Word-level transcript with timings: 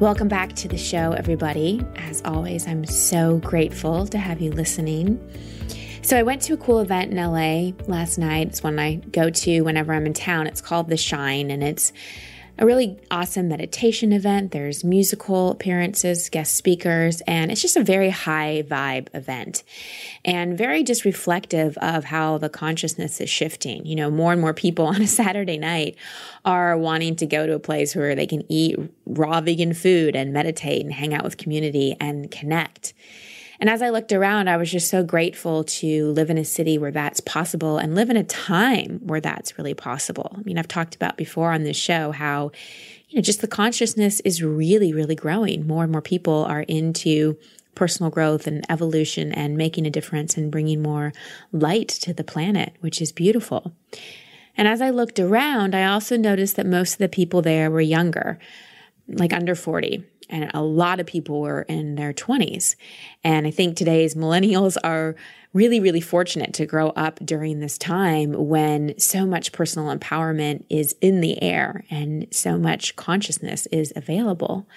Welcome 0.00 0.28
back 0.28 0.52
to 0.54 0.68
the 0.68 0.78
show, 0.78 1.10
everybody. 1.10 1.84
As 1.96 2.22
always, 2.24 2.68
I'm 2.68 2.86
so 2.86 3.38
grateful 3.38 4.06
to 4.06 4.16
have 4.16 4.40
you 4.40 4.52
listening. 4.52 5.18
So, 6.02 6.16
I 6.16 6.22
went 6.22 6.40
to 6.42 6.54
a 6.54 6.56
cool 6.56 6.78
event 6.78 7.10
in 7.10 7.16
LA 7.16 7.72
last 7.88 8.16
night. 8.16 8.46
It's 8.46 8.62
one 8.62 8.78
I 8.78 8.94
go 9.10 9.28
to 9.28 9.62
whenever 9.62 9.92
I'm 9.92 10.06
in 10.06 10.14
town. 10.14 10.46
It's 10.46 10.60
called 10.60 10.88
The 10.88 10.96
Shine, 10.96 11.50
and 11.50 11.64
it's 11.64 11.92
a 12.58 12.66
really 12.66 12.98
awesome 13.10 13.48
meditation 13.48 14.12
event. 14.12 14.50
There's 14.50 14.82
musical 14.82 15.50
appearances, 15.50 16.28
guest 16.28 16.56
speakers, 16.56 17.20
and 17.26 17.52
it's 17.52 17.62
just 17.62 17.76
a 17.76 17.84
very 17.84 18.10
high 18.10 18.64
vibe 18.66 19.14
event 19.14 19.62
and 20.24 20.58
very 20.58 20.82
just 20.82 21.04
reflective 21.04 21.78
of 21.78 22.04
how 22.04 22.38
the 22.38 22.48
consciousness 22.48 23.20
is 23.20 23.30
shifting. 23.30 23.86
You 23.86 23.94
know, 23.94 24.10
more 24.10 24.32
and 24.32 24.40
more 24.40 24.54
people 24.54 24.86
on 24.88 25.00
a 25.00 25.06
Saturday 25.06 25.56
night 25.56 25.96
are 26.44 26.76
wanting 26.76 27.14
to 27.16 27.26
go 27.26 27.46
to 27.46 27.54
a 27.54 27.60
place 27.60 27.94
where 27.94 28.16
they 28.16 28.26
can 28.26 28.42
eat 28.50 28.76
raw 29.06 29.40
vegan 29.40 29.72
food 29.72 30.16
and 30.16 30.32
meditate 30.32 30.82
and 30.82 30.92
hang 30.92 31.14
out 31.14 31.22
with 31.22 31.36
community 31.36 31.96
and 32.00 32.28
connect. 32.30 32.92
And 33.60 33.68
as 33.68 33.82
I 33.82 33.90
looked 33.90 34.12
around, 34.12 34.48
I 34.48 34.56
was 34.56 34.70
just 34.70 34.88
so 34.88 35.02
grateful 35.02 35.64
to 35.64 36.12
live 36.12 36.30
in 36.30 36.38
a 36.38 36.44
city 36.44 36.78
where 36.78 36.92
that's 36.92 37.20
possible 37.20 37.78
and 37.78 37.94
live 37.94 38.08
in 38.08 38.16
a 38.16 38.24
time 38.24 39.00
where 39.02 39.20
that's 39.20 39.58
really 39.58 39.74
possible. 39.74 40.36
I 40.38 40.42
mean, 40.42 40.58
I've 40.58 40.68
talked 40.68 40.94
about 40.94 41.16
before 41.16 41.52
on 41.52 41.64
this 41.64 41.76
show 41.76 42.12
how, 42.12 42.52
you 43.08 43.16
know, 43.16 43.22
just 43.22 43.40
the 43.40 43.48
consciousness 43.48 44.20
is 44.20 44.42
really, 44.42 44.92
really 44.92 45.16
growing. 45.16 45.66
More 45.66 45.82
and 45.82 45.90
more 45.90 46.02
people 46.02 46.44
are 46.44 46.62
into 46.62 47.36
personal 47.74 48.10
growth 48.10 48.46
and 48.46 48.64
evolution 48.68 49.32
and 49.32 49.56
making 49.56 49.86
a 49.86 49.90
difference 49.90 50.36
and 50.36 50.52
bringing 50.52 50.80
more 50.80 51.12
light 51.50 51.88
to 51.88 52.12
the 52.12 52.24
planet, 52.24 52.74
which 52.80 53.02
is 53.02 53.10
beautiful. 53.10 53.72
And 54.56 54.68
as 54.68 54.80
I 54.80 54.90
looked 54.90 55.18
around, 55.18 55.74
I 55.74 55.84
also 55.84 56.16
noticed 56.16 56.56
that 56.56 56.66
most 56.66 56.94
of 56.94 56.98
the 56.98 57.08
people 57.08 57.42
there 57.42 57.70
were 57.70 57.80
younger, 57.80 58.38
like 59.08 59.32
under 59.32 59.54
40 59.54 60.04
and 60.28 60.50
a 60.54 60.62
lot 60.62 61.00
of 61.00 61.06
people 61.06 61.40
were 61.40 61.62
in 61.62 61.94
their 61.94 62.12
20s. 62.12 62.76
And 63.24 63.46
I 63.46 63.50
think 63.50 63.76
today's 63.76 64.14
millennials 64.14 64.76
are 64.82 65.16
really, 65.54 65.80
really 65.80 66.00
fortunate 66.00 66.52
to 66.54 66.66
grow 66.66 66.90
up 66.90 67.18
during 67.24 67.60
this 67.60 67.78
time 67.78 68.32
when 68.32 68.98
so 68.98 69.26
much 69.26 69.52
personal 69.52 69.94
empowerment 69.96 70.64
is 70.68 70.94
in 71.00 71.20
the 71.20 71.42
air 71.42 71.84
and 71.90 72.26
so 72.30 72.58
much 72.58 72.96
consciousness 72.96 73.66
is 73.66 73.92
available. 73.96 74.68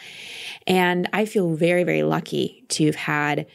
And 0.66 1.10
I 1.12 1.26
feel 1.26 1.56
very, 1.56 1.84
very 1.84 2.04
lucky 2.04 2.66
to 2.70 2.86
have 2.86 2.96
had 2.96 3.48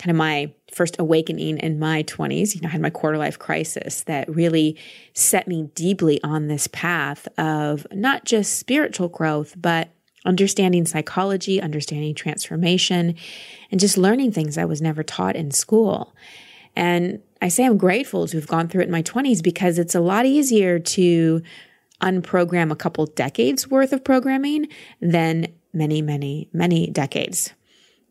kind 0.00 0.10
of 0.10 0.16
my 0.16 0.52
first 0.72 0.96
awakening 0.98 1.58
in 1.58 1.78
my 1.78 2.02
20s. 2.02 2.54
You 2.54 2.60
know, 2.60 2.68
I 2.68 2.72
had 2.72 2.80
my 2.80 2.90
quarter 2.90 3.16
life 3.16 3.38
crisis 3.38 4.02
that 4.02 4.28
really 4.28 4.76
set 5.12 5.46
me 5.46 5.70
deeply 5.74 6.22
on 6.24 6.48
this 6.48 6.66
path 6.66 7.28
of 7.38 7.86
not 7.92 8.24
just 8.24 8.58
spiritual 8.58 9.08
growth, 9.08 9.54
but 9.56 9.90
understanding 10.24 10.86
psychology, 10.86 11.60
understanding 11.60 12.14
transformation, 12.14 13.14
and 13.70 13.80
just 13.80 13.98
learning 13.98 14.32
things 14.32 14.56
I 14.56 14.64
was 14.64 14.80
never 14.80 15.02
taught 15.02 15.36
in 15.36 15.50
school. 15.50 16.14
And 16.76 17.20
I 17.40 17.48
say 17.48 17.64
I'm 17.64 17.76
grateful 17.76 18.26
to 18.26 18.36
have 18.36 18.46
gone 18.46 18.68
through 18.68 18.82
it 18.82 18.86
in 18.86 18.90
my 18.90 19.02
20s 19.02 19.42
because 19.42 19.78
it's 19.78 19.94
a 19.94 20.00
lot 20.00 20.26
easier 20.26 20.78
to 20.78 21.42
unprogram 22.00 22.72
a 22.72 22.76
couple 22.76 23.06
decades 23.06 23.68
worth 23.68 23.92
of 23.92 24.04
programming 24.04 24.68
than 25.00 25.48
many, 25.72 26.02
many, 26.02 26.48
many 26.52 26.88
decades. 26.88 27.52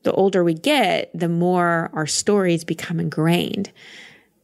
The 0.03 0.11
older 0.11 0.43
we 0.43 0.53
get, 0.53 1.09
the 1.13 1.29
more 1.29 1.89
our 1.93 2.07
stories 2.07 2.63
become 2.63 2.99
ingrained. 2.99 3.71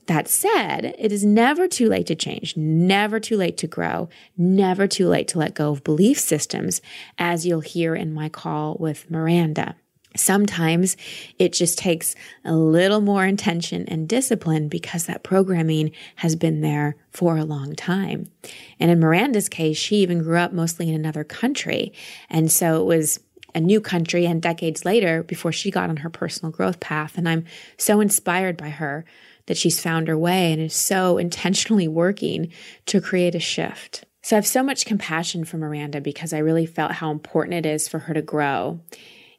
That 0.10 0.28
said, 0.28 0.96
it 0.98 1.12
is 1.12 1.24
never 1.24 1.68
too 1.68 1.88
late 1.88 2.08
to 2.08 2.16
change, 2.16 2.58
never 2.58 3.20
too 3.20 3.38
late 3.38 3.58
to 3.58 3.68
grow, 3.68 4.10
never 4.36 4.88
too 4.88 5.08
late 5.08 5.28
to 5.28 5.38
let 5.38 5.54
go 5.54 5.70
of 5.70 5.84
belief 5.84 6.20
systems, 6.20 6.82
as 7.20 7.46
you'll 7.46 7.60
hear 7.60 7.94
in 7.94 8.12
my 8.12 8.28
call 8.28 8.76
with 8.80 9.12
Miranda. 9.12 9.76
Sometimes 10.16 10.98
it 11.38 11.54
just 11.54 11.78
takes 11.78 12.16
a 12.44 12.56
little 12.56 13.02
more 13.02 13.24
intention 13.24 13.86
and 13.88 14.10
discipline 14.10 14.68
because 14.68 15.06
that 15.06 15.22
programming 15.22 15.92
has 16.16 16.36
been 16.36 16.62
there 16.62 16.96
for 17.12 17.38
a 17.38 17.46
long 17.46 17.76
time. 17.76 18.32
And 18.80 18.90
in 18.90 19.00
Miranda's 19.00 19.48
case, 19.48 19.78
she 19.78 19.98
even 19.98 20.24
grew 20.24 20.40
up 20.40 20.52
mostly 20.52 20.90
in 20.90 20.96
another 20.96 21.24
country. 21.24 21.94
And 22.32 22.52
so 22.52 22.82
it 22.82 22.86
was 22.86 23.20
a 23.54 23.60
new 23.60 23.80
country 23.80 24.26
and 24.26 24.42
decades 24.42 24.86
later 24.86 25.22
before 25.22 25.52
she 25.52 25.70
got 25.70 25.92
on 25.92 25.98
her 25.98 26.10
personal 26.10 26.52
growth 26.52 26.80
path. 26.80 27.16
And 27.16 27.30
I'm 27.30 27.46
so 27.78 28.00
inspired 28.00 28.58
by 28.58 28.70
her 28.70 29.06
that 29.50 29.58
she's 29.58 29.82
found 29.82 30.08
her 30.08 30.18
way 30.18 30.54
and 30.54 30.62
is 30.62 30.76
so 30.76 31.18
intentionally 31.18 31.88
working 31.88 32.52
to 32.86 33.02
create 33.02 33.34
a 33.34 33.40
shift. 33.40 34.06
So 34.22 34.36
I 34.36 34.38
have 34.38 34.48
so 34.48 34.62
much 34.62 34.86
compassion 34.86 35.44
for 35.44 35.58
Miranda 35.58 36.00
because 36.00 36.34
I 36.34 36.38
really 36.38 36.68
felt 36.68 36.92
how 36.92 37.10
important 37.10 37.56
it 37.56 37.66
is 37.66 37.88
for 37.88 38.00
her 38.00 38.14
to 38.14 38.22
grow. 38.22 38.80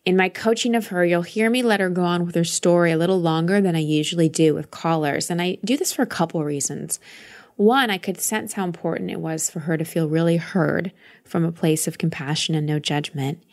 In 0.04 0.16
my 0.16 0.28
coaching 0.28 0.74
of 0.74 0.88
her, 0.88 1.04
you'll 1.04 1.22
hear 1.22 1.48
me 1.48 1.62
let 1.62 1.78
her 1.78 1.90
go 1.90 2.02
on 2.02 2.26
with 2.26 2.34
her 2.34 2.44
story 2.44 2.90
a 2.90 2.98
little 2.98 3.20
longer 3.20 3.60
than 3.60 3.76
I 3.76 3.80
usually 3.80 4.28
do 4.28 4.52
with 4.52 4.72
callers. 4.72 5.30
And 5.30 5.40
I 5.40 5.58
do 5.64 5.76
this 5.76 5.92
for 5.92 6.02
a 6.02 6.06
couple 6.06 6.42
reasons. 6.42 6.98
One, 7.54 7.88
I 7.88 7.98
could 7.98 8.20
sense 8.20 8.54
how 8.54 8.64
important 8.64 9.12
it 9.12 9.20
was 9.20 9.48
for 9.48 9.60
her 9.60 9.76
to 9.76 9.84
feel 9.84 10.08
really 10.08 10.38
heard 10.38 10.92
from 11.24 11.44
a 11.44 11.52
place 11.52 11.86
of 11.86 11.98
compassion 11.98 12.56
and 12.56 12.66
no 12.66 12.80
judgment. 12.80 13.44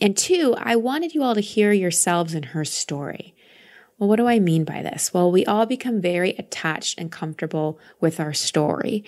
And 0.00 0.16
two, 0.16 0.54
I 0.56 0.76
wanted 0.76 1.14
you 1.14 1.24
all 1.24 1.34
to 1.34 1.40
hear 1.40 1.72
yourselves 1.72 2.32
in 2.32 2.44
her 2.44 2.64
story. 2.64 3.34
Well, 3.98 4.10
what 4.10 4.16
do 4.16 4.26
I 4.28 4.40
mean 4.40 4.64
by 4.64 4.82
this? 4.82 5.14
Well, 5.14 5.32
we 5.32 5.46
all 5.46 5.64
become 5.64 6.02
very 6.02 6.32
attached 6.32 6.98
and 6.98 7.10
comfortable 7.10 7.78
with 7.98 8.20
our 8.20 8.34
story. 8.34 9.04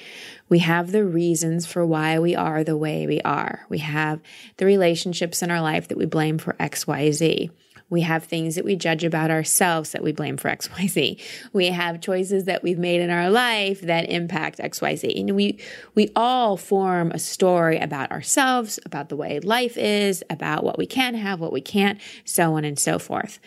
We 0.48 0.60
have 0.60 0.92
the 0.92 1.04
reasons 1.04 1.66
for 1.66 1.84
why 1.84 2.18
we 2.18 2.34
are 2.34 2.64
the 2.64 2.76
way 2.76 3.06
we 3.06 3.20
are. 3.20 3.66
We 3.68 3.78
have 3.78 4.20
the 4.56 4.64
relationships 4.64 5.42
in 5.42 5.50
our 5.50 5.60
life 5.60 5.88
that 5.88 5.98
we 5.98 6.06
blame 6.06 6.38
for 6.38 6.54
XYZ. 6.54 7.50
We 7.90 8.00
have 8.02 8.24
things 8.24 8.54
that 8.54 8.64
we 8.64 8.76
judge 8.76 9.04
about 9.04 9.30
ourselves 9.30 9.92
that 9.92 10.02
we 10.02 10.12
blame 10.12 10.36
for 10.38 10.50
XYZ. 10.50 11.20
We 11.52 11.66
have 11.66 12.00
choices 12.00 12.44
that 12.44 12.62
we've 12.62 12.78
made 12.78 13.00
in 13.00 13.10
our 13.10 13.30
life 13.30 13.82
that 13.82 14.10
impact 14.10 14.58
XYZ. 14.58 15.18
And 15.18 15.36
we, 15.36 15.58
we 15.94 16.10
all 16.16 16.56
form 16.56 17.10
a 17.10 17.18
story 17.18 17.78
about 17.78 18.10
ourselves, 18.10 18.78
about 18.86 19.08
the 19.10 19.16
way 19.16 19.40
life 19.40 19.76
is, 19.76 20.22
about 20.30 20.64
what 20.64 20.78
we 20.78 20.86
can 20.86 21.14
have, 21.14 21.40
what 21.40 21.52
we 21.52 21.60
can't, 21.60 22.00
so 22.24 22.54
on 22.54 22.64
and 22.64 22.78
so 22.78 22.98
forth. 22.98 23.38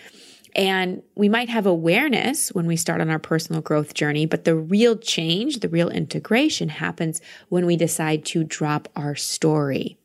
And 0.55 1.01
we 1.15 1.29
might 1.29 1.49
have 1.49 1.65
awareness 1.65 2.49
when 2.49 2.65
we 2.65 2.75
start 2.75 3.01
on 3.01 3.09
our 3.09 3.19
personal 3.19 3.61
growth 3.61 3.93
journey, 3.93 4.25
but 4.25 4.43
the 4.43 4.55
real 4.55 4.97
change, 4.97 5.59
the 5.59 5.69
real 5.69 5.89
integration 5.89 6.69
happens 6.69 7.21
when 7.49 7.65
we 7.65 7.77
decide 7.77 8.25
to 8.25 8.43
drop 8.43 8.89
our 8.95 9.15
story. 9.15 9.97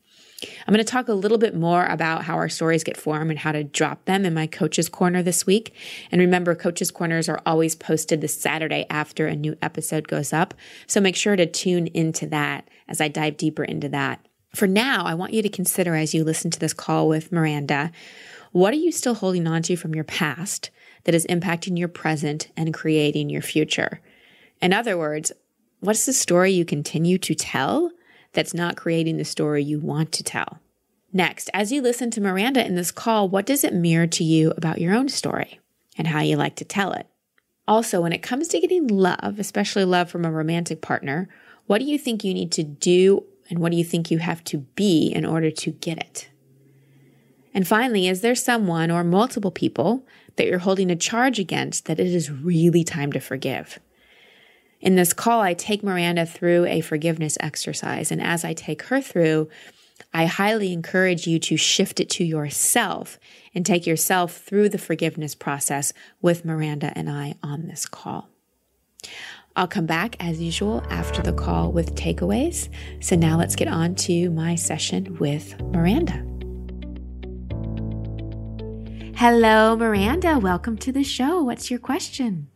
I'm 0.67 0.73
going 0.73 0.85
to 0.85 0.91
talk 0.91 1.07
a 1.07 1.13
little 1.13 1.39
bit 1.39 1.55
more 1.55 1.85
about 1.85 2.25
how 2.25 2.35
our 2.35 2.49
stories 2.49 2.83
get 2.83 2.95
formed 2.95 3.31
and 3.31 3.39
how 3.39 3.51
to 3.51 3.63
drop 3.63 4.05
them 4.05 4.23
in 4.23 4.35
my 4.35 4.45
Coach's 4.45 4.87
Corner 4.87 5.23
this 5.23 5.47
week. 5.47 5.73
And 6.11 6.21
remember, 6.21 6.53
Coach's 6.53 6.91
Corners 6.91 7.27
are 7.27 7.41
always 7.45 7.75
posted 7.75 8.21
the 8.21 8.27
Saturday 8.27 8.85
after 8.89 9.25
a 9.25 9.35
new 9.35 9.57
episode 9.61 10.07
goes 10.07 10.33
up. 10.33 10.53
So 10.85 11.01
make 11.01 11.15
sure 11.15 11.35
to 11.35 11.47
tune 11.47 11.87
into 11.87 12.27
that 12.27 12.69
as 12.87 13.01
I 13.01 13.07
dive 13.07 13.37
deeper 13.37 13.63
into 13.63 13.89
that. 13.89 14.27
For 14.55 14.67
now, 14.67 15.05
I 15.05 15.15
want 15.15 15.33
you 15.33 15.41
to 15.41 15.49
consider 15.49 15.95
as 15.95 16.13
you 16.13 16.23
listen 16.23 16.51
to 16.51 16.59
this 16.59 16.73
call 16.73 17.07
with 17.07 17.31
Miranda 17.31 17.91
what 18.51 18.73
are 18.73 18.77
you 18.77 18.91
still 18.91 19.15
holding 19.15 19.47
on 19.47 19.61
to 19.63 19.75
from 19.75 19.95
your 19.95 20.03
past 20.03 20.69
that 21.03 21.15
is 21.15 21.25
impacting 21.27 21.77
your 21.77 21.87
present 21.87 22.49
and 22.55 22.73
creating 22.73 23.29
your 23.29 23.41
future? 23.41 24.01
In 24.61 24.73
other 24.73 24.97
words, 24.97 25.31
what's 25.79 26.05
the 26.05 26.13
story 26.13 26.51
you 26.51 26.65
continue 26.65 27.17
to 27.19 27.35
tell 27.35 27.91
that's 28.33 28.53
not 28.53 28.77
creating 28.77 29.17
the 29.17 29.25
story 29.25 29.63
you 29.63 29.79
want 29.79 30.11
to 30.13 30.23
tell? 30.23 30.59
Next, 31.13 31.49
as 31.53 31.71
you 31.71 31.81
listen 31.81 32.11
to 32.11 32.21
Miranda 32.21 32.65
in 32.65 32.75
this 32.75 32.91
call, 32.91 33.29
what 33.29 33.45
does 33.45 33.63
it 33.63 33.73
mirror 33.73 34.07
to 34.07 34.23
you 34.23 34.51
about 34.57 34.81
your 34.81 34.93
own 34.93 35.09
story 35.09 35.59
and 35.97 36.07
how 36.07 36.21
you 36.21 36.35
like 36.35 36.55
to 36.57 36.65
tell 36.65 36.91
it? 36.93 37.07
Also, 37.67 38.01
when 38.01 38.13
it 38.13 38.23
comes 38.23 38.47
to 38.49 38.59
getting 38.59 38.87
love, 38.87 39.39
especially 39.39 39.85
love 39.85 40.09
from 40.09 40.25
a 40.25 40.31
romantic 40.31 40.81
partner, 40.81 41.27
what 41.65 41.79
do 41.79 41.85
you 41.85 41.97
think 41.97 42.23
you 42.23 42.33
need 42.33 42.51
to 42.53 42.63
do 42.63 43.23
and 43.49 43.59
what 43.59 43.71
do 43.71 43.77
you 43.77 43.83
think 43.83 44.11
you 44.11 44.19
have 44.19 44.43
to 44.45 44.59
be 44.59 45.07
in 45.07 45.25
order 45.25 45.51
to 45.51 45.71
get 45.71 45.97
it? 45.97 46.29
And 47.57 47.67
finally, 47.67 48.07
is 48.07 48.21
there 48.21 48.35
someone 48.35 48.91
or 48.91 49.03
multiple 49.03 49.49
people 49.49 50.05
that 50.35 50.45
you're 50.45 50.59
holding 50.59 50.91
a 50.91 50.95
charge 50.95 51.39
against 51.39 51.85
that 51.85 51.99
it 51.99 52.05
is 52.05 52.29
really 52.29 52.83
time 52.83 53.11
to 53.13 53.19
forgive? 53.19 53.79
In 54.79 54.95
this 54.95 55.11
call, 55.11 55.41
I 55.41 55.55
take 55.55 55.81
Miranda 55.81 56.27
through 56.27 56.67
a 56.67 56.81
forgiveness 56.81 57.35
exercise. 57.39 58.11
And 58.11 58.21
as 58.21 58.45
I 58.45 58.53
take 58.53 58.83
her 58.83 59.01
through, 59.01 59.49
I 60.13 60.27
highly 60.27 60.71
encourage 60.71 61.25
you 61.25 61.39
to 61.39 61.57
shift 61.57 61.99
it 61.99 62.11
to 62.11 62.23
yourself 62.23 63.17
and 63.55 63.65
take 63.65 63.87
yourself 63.87 64.37
through 64.37 64.69
the 64.69 64.77
forgiveness 64.77 65.33
process 65.33 65.93
with 66.21 66.45
Miranda 66.45 66.93
and 66.95 67.09
I 67.09 67.37
on 67.41 67.65
this 67.65 67.87
call. 67.87 68.29
I'll 69.55 69.67
come 69.67 69.87
back 69.87 70.15
as 70.19 70.39
usual 70.39 70.83
after 70.91 71.23
the 71.23 71.33
call 71.33 71.71
with 71.71 71.95
takeaways. 71.95 72.69
So 72.99 73.15
now 73.15 73.35
let's 73.35 73.55
get 73.55 73.67
on 73.67 73.95
to 73.95 74.29
my 74.29 74.53
session 74.53 75.17
with 75.17 75.59
Miranda. 75.59 76.36
Hello, 79.19 79.75
Miranda. 79.75 80.37
Welcome 80.37 80.77
to 80.77 80.91
the 80.91 81.03
show. 81.03 81.41
What's 81.41 81.71
your 81.71 81.79
question? 81.79 82.49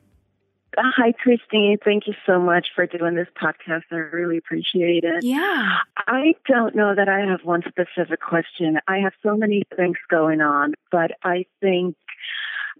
Uh, 0.77 0.83
hi, 0.95 1.11
Christine. 1.11 1.79
Thank 1.83 2.05
you 2.05 2.13
so 2.23 2.39
much 2.39 2.67
for 2.75 2.85
doing 2.85 3.15
this 3.15 3.29
podcast. 3.41 3.81
I 3.91 3.95
really 3.95 4.37
appreciate 4.37 5.03
it. 5.03 5.23
Yeah. 5.23 5.77
I 5.97 6.35
don't 6.47 6.75
know 6.75 6.93
that 6.93 7.09
I 7.09 7.21
have 7.21 7.39
one 7.43 7.63
specific 7.67 8.21
question. 8.21 8.77
I 8.87 8.97
have 8.97 9.13
so 9.23 9.35
many 9.35 9.63
things 9.75 9.97
going 10.07 10.41
on, 10.41 10.75
but 10.91 11.13
I 11.23 11.45
think 11.61 11.95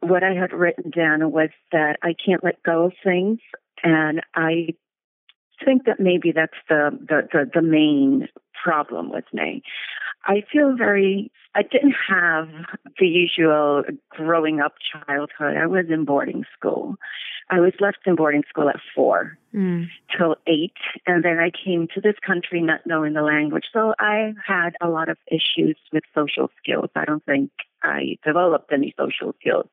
what 0.02 0.24
I 0.24 0.34
had 0.36 0.54
written 0.54 0.92
down 0.92 1.32
was 1.32 1.50
that 1.72 1.98
I 2.04 2.14
can't 2.24 2.44
let 2.44 2.62
go 2.62 2.84
of 2.84 2.94
things. 3.04 3.40
And 3.84 4.22
I 4.36 4.76
think 5.66 5.86
that 5.86 6.00
maybe 6.00 6.32
that's 6.32 6.54
the, 6.70 6.92
the, 7.10 7.28
the, 7.34 7.52
the 7.56 7.62
main 7.64 8.28
problem 8.64 9.12
with 9.12 9.26
me. 9.34 9.64
I 10.26 10.44
feel 10.52 10.76
very, 10.78 11.32
I 11.56 11.64
didn't 11.64 11.96
have 12.08 12.48
the 13.00 13.08
usual 13.08 13.84
growing 14.10 14.60
up 14.60 14.74
childhood. 14.92 15.58
I 15.58 15.66
was 15.66 15.86
in 15.90 16.06
boarding 16.06 16.46
school. 16.58 16.96
I 17.50 17.60
was 17.60 17.74
left 17.80 18.00
in 18.06 18.16
boarding 18.16 18.44
school 18.48 18.70
at 18.70 18.80
four 18.96 19.38
mm. 19.54 19.88
till 20.18 20.36
eight. 20.48 20.78
And 21.06 21.24
then 21.24 21.40
I 21.40 21.52
came 21.52 21.88
to 21.94 22.02
this 22.02 22.16
country 22.26 22.62
not 22.62 22.82
knowing 22.86 23.14
the 23.14 23.24
language. 23.24 23.66
So 23.74 23.94
I 24.00 24.34
had 24.46 24.72
a 24.80 24.88
lot 24.88 25.10
of 25.10 25.18
issues 25.28 25.78
with 25.92 26.04
social 26.16 26.50
skills. 26.62 26.90
I 26.96 27.06
don't 27.06 27.26
think 27.26 27.52
I 27.84 28.18
developed 28.26 28.72
any 28.72 28.94
social 28.98 29.34
skills. 29.40 29.66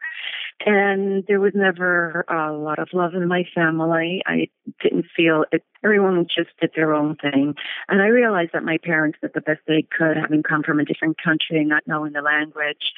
And 0.66 1.25
there 1.28 1.40
was 1.40 1.52
never 1.55 2.25
a 2.28 2.52
lot 2.52 2.78
of 2.78 2.88
love 2.93 3.14
in 3.14 3.28
my 3.28 3.44
family. 3.55 4.22
I 4.26 4.49
didn't 4.82 5.06
feel 5.16 5.44
it, 5.52 5.64
everyone 5.84 6.26
just 6.26 6.50
did 6.60 6.72
their 6.75 6.94
own 6.94 7.16
thing. 7.16 7.55
And 7.88 8.02
I 8.02 8.06
realized 8.06 8.50
that 8.55 8.64
my 8.64 8.78
parents 8.78 9.19
did 9.20 9.31
the 9.34 9.40
best 9.40 9.60
they 9.66 9.82
could, 9.82 10.16
having 10.16 10.43
come 10.43 10.62
from 10.62 10.81
a 10.81 10.84
different 10.84 11.16
country 11.22 11.58
and 11.58 11.69
not 11.69 11.87
knowing 11.87 12.12
the 12.12 12.22
language 12.22 12.93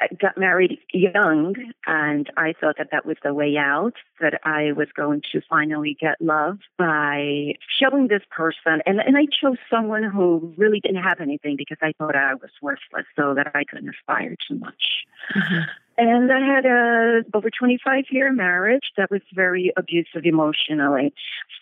I 0.00 0.08
got 0.18 0.38
married 0.38 0.78
young, 0.92 1.54
and 1.86 2.30
I 2.36 2.54
thought 2.58 2.76
that 2.78 2.88
that 2.90 3.04
was 3.04 3.16
the 3.22 3.34
way 3.34 3.56
out, 3.58 3.94
that 4.20 4.40
I 4.44 4.72
was 4.72 4.88
going 4.96 5.22
to 5.32 5.42
finally 5.48 5.96
get 6.00 6.20
love 6.20 6.58
by 6.78 7.54
showing 7.78 8.08
this 8.08 8.22
person. 8.30 8.80
And, 8.86 9.00
and 9.00 9.16
I 9.16 9.26
chose 9.26 9.58
someone 9.70 10.04
who 10.04 10.54
really 10.56 10.80
didn't 10.80 11.02
have 11.02 11.20
anything 11.20 11.56
because 11.56 11.78
I 11.82 11.92
thought 11.98 12.16
I 12.16 12.34
was 12.34 12.50
worthless, 12.62 13.06
so 13.14 13.34
that 13.34 13.52
I 13.54 13.64
couldn't 13.64 13.90
aspire 13.90 14.36
too 14.48 14.58
much. 14.58 15.04
Mm-hmm. 15.36 15.60
And 16.00 16.32
I 16.32 16.40
had 16.40 16.64
a 16.64 17.20
over 17.34 17.50
25 17.50 18.04
year 18.10 18.32
marriage 18.32 18.90
that 18.96 19.10
was 19.10 19.20
very 19.34 19.70
abusive 19.76 20.24
emotionally. 20.24 21.12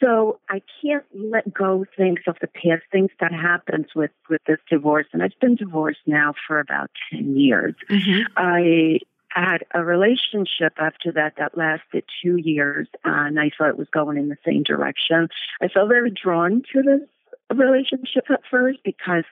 So 0.00 0.38
I 0.48 0.62
can't 0.80 1.04
let 1.12 1.52
go 1.52 1.84
things 1.96 2.20
of 2.28 2.36
the 2.40 2.46
past 2.46 2.84
things 2.92 3.10
that 3.18 3.32
happens 3.32 3.86
with, 3.96 4.12
with 4.30 4.40
this 4.46 4.60
divorce. 4.70 5.06
And 5.12 5.24
I've 5.24 5.38
been 5.40 5.56
divorced 5.56 6.02
now 6.06 6.34
for 6.46 6.60
about 6.60 6.88
10 7.10 7.36
years. 7.36 7.74
Mm-hmm. 7.90 8.32
I 8.36 9.00
had 9.30 9.64
a 9.74 9.84
relationship 9.84 10.74
after 10.78 11.10
that 11.12 11.34
that 11.38 11.58
lasted 11.58 12.04
two 12.22 12.36
years 12.36 12.86
and 13.04 13.40
I 13.40 13.50
thought 13.58 13.70
it 13.70 13.78
was 13.78 13.88
going 13.92 14.18
in 14.18 14.28
the 14.28 14.38
same 14.44 14.62
direction. 14.62 15.28
I 15.60 15.66
felt 15.66 15.88
very 15.88 16.12
drawn 16.12 16.62
to 16.72 16.82
this 16.82 17.00
relationship 17.54 18.24
at 18.30 18.40
first 18.50 18.78
because 18.84 19.24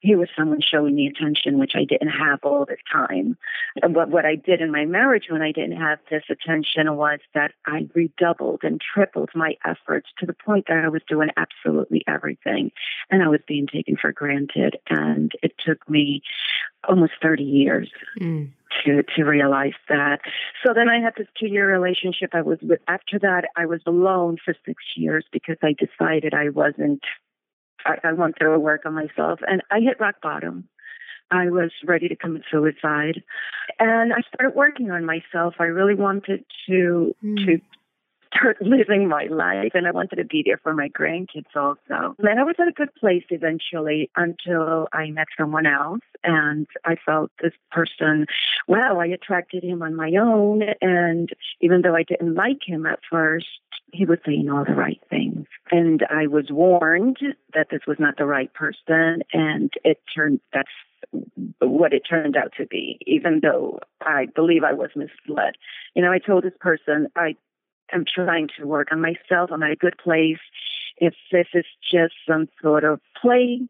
he 0.00 0.14
was 0.16 0.28
someone 0.36 0.60
showing 0.60 0.94
me 0.94 1.06
attention, 1.06 1.58
which 1.58 1.72
I 1.74 1.84
didn't 1.84 2.08
have 2.08 2.40
all 2.42 2.64
the 2.64 2.76
time. 2.90 3.36
But 3.80 4.08
what 4.08 4.24
I 4.24 4.36
did 4.36 4.60
in 4.60 4.72
my 4.72 4.84
marriage 4.84 5.26
when 5.28 5.42
I 5.42 5.52
didn't 5.52 5.76
have 5.76 5.98
this 6.10 6.24
attention 6.30 6.96
was 6.96 7.20
that 7.34 7.52
I 7.66 7.88
redoubled 7.94 8.60
and 8.62 8.80
tripled 8.80 9.30
my 9.34 9.54
efforts 9.64 10.08
to 10.18 10.26
the 10.26 10.34
point 10.34 10.66
that 10.68 10.82
I 10.84 10.88
was 10.88 11.02
doing 11.08 11.28
absolutely 11.36 12.04
everything 12.06 12.70
and 13.10 13.22
I 13.22 13.28
was 13.28 13.40
being 13.46 13.66
taken 13.66 13.96
for 14.00 14.12
granted. 14.12 14.76
And 14.88 15.32
it 15.42 15.52
took 15.64 15.88
me 15.88 16.22
almost 16.88 17.12
30 17.22 17.42
years. 17.42 17.90
Mm 18.20 18.52
to 18.84 19.02
to 19.16 19.24
realize 19.24 19.72
that. 19.88 20.20
So 20.64 20.72
then 20.74 20.88
I 20.88 21.00
had 21.00 21.14
this 21.16 21.26
two 21.38 21.48
year 21.48 21.70
relationship. 21.70 22.30
I 22.32 22.42
was 22.42 22.58
with 22.62 22.80
after 22.88 23.18
that 23.20 23.44
I 23.56 23.66
was 23.66 23.80
alone 23.86 24.36
for 24.44 24.54
six 24.64 24.82
years 24.96 25.24
because 25.32 25.56
I 25.62 25.74
decided 25.74 26.34
I 26.34 26.50
wasn't 26.50 27.02
I, 27.84 27.96
I 28.04 28.12
through 28.12 28.54
to 28.54 28.58
work 28.58 28.86
on 28.86 28.94
myself, 28.94 29.40
and 29.46 29.62
I 29.70 29.80
hit 29.80 30.00
rock 30.00 30.16
bottom. 30.22 30.68
I 31.30 31.50
was 31.50 31.70
ready 31.84 32.08
to 32.08 32.16
commit 32.16 32.42
suicide, 32.50 33.22
and 33.78 34.12
I 34.12 34.22
started 34.32 34.56
working 34.56 34.90
on 34.90 35.04
myself. 35.04 35.54
I 35.58 35.64
really 35.64 35.94
wanted 35.94 36.44
to 36.66 37.14
mm. 37.22 37.46
to 37.46 37.60
start 38.34 38.58
living 38.60 39.08
my 39.08 39.26
life 39.30 39.72
and 39.74 39.86
I 39.86 39.90
wanted 39.90 40.16
to 40.16 40.24
be 40.24 40.42
there 40.44 40.60
for 40.62 40.74
my 40.74 40.88
grandkids 40.88 41.54
also. 41.54 42.14
And 42.18 42.40
I 42.40 42.44
was 42.44 42.56
at 42.58 42.68
a 42.68 42.72
good 42.72 42.94
place 42.94 43.24
eventually 43.30 44.10
until 44.16 44.88
I 44.92 45.10
met 45.10 45.28
someone 45.38 45.66
else 45.66 46.00
and 46.24 46.66
I 46.84 46.96
felt 47.04 47.30
this 47.42 47.52
person, 47.70 48.26
wow, 48.66 48.98
I 48.98 49.06
attracted 49.06 49.64
him 49.64 49.82
on 49.82 49.94
my 49.94 50.12
own. 50.20 50.62
And 50.80 51.30
even 51.60 51.82
though 51.82 51.94
I 51.94 52.02
didn't 52.02 52.34
like 52.34 52.60
him 52.66 52.86
at 52.86 53.00
first, 53.10 53.46
he 53.92 54.04
was 54.04 54.18
saying 54.24 54.48
all 54.50 54.64
the 54.64 54.74
right 54.74 55.00
things. 55.08 55.46
And 55.70 56.04
I 56.10 56.26
was 56.26 56.46
warned 56.50 57.18
that 57.54 57.68
this 57.70 57.80
was 57.86 57.98
not 57.98 58.16
the 58.16 58.26
right 58.26 58.52
person. 58.52 59.22
And 59.32 59.72
it 59.84 60.00
turned, 60.14 60.40
that's 60.52 60.68
what 61.60 61.92
it 61.92 62.02
turned 62.08 62.36
out 62.36 62.52
to 62.58 62.66
be, 62.66 62.98
even 63.06 63.40
though 63.42 63.80
I 64.02 64.26
believe 64.34 64.64
I 64.64 64.72
was 64.72 64.90
misled. 64.94 65.54
You 65.94 66.02
know, 66.02 66.12
I 66.12 66.18
told 66.18 66.44
this 66.44 66.52
person, 66.60 67.08
I 67.16 67.36
am 67.92 68.04
trying 68.12 68.48
to 68.58 68.66
work 68.66 68.88
on 68.92 69.00
myself. 69.00 69.50
I'm 69.52 69.62
at 69.62 69.70
a 69.70 69.76
good 69.76 69.96
place. 69.98 70.38
If 70.98 71.14
this 71.30 71.46
is 71.54 71.64
just 71.90 72.14
some 72.28 72.48
sort 72.60 72.84
of 72.84 73.00
play 73.20 73.60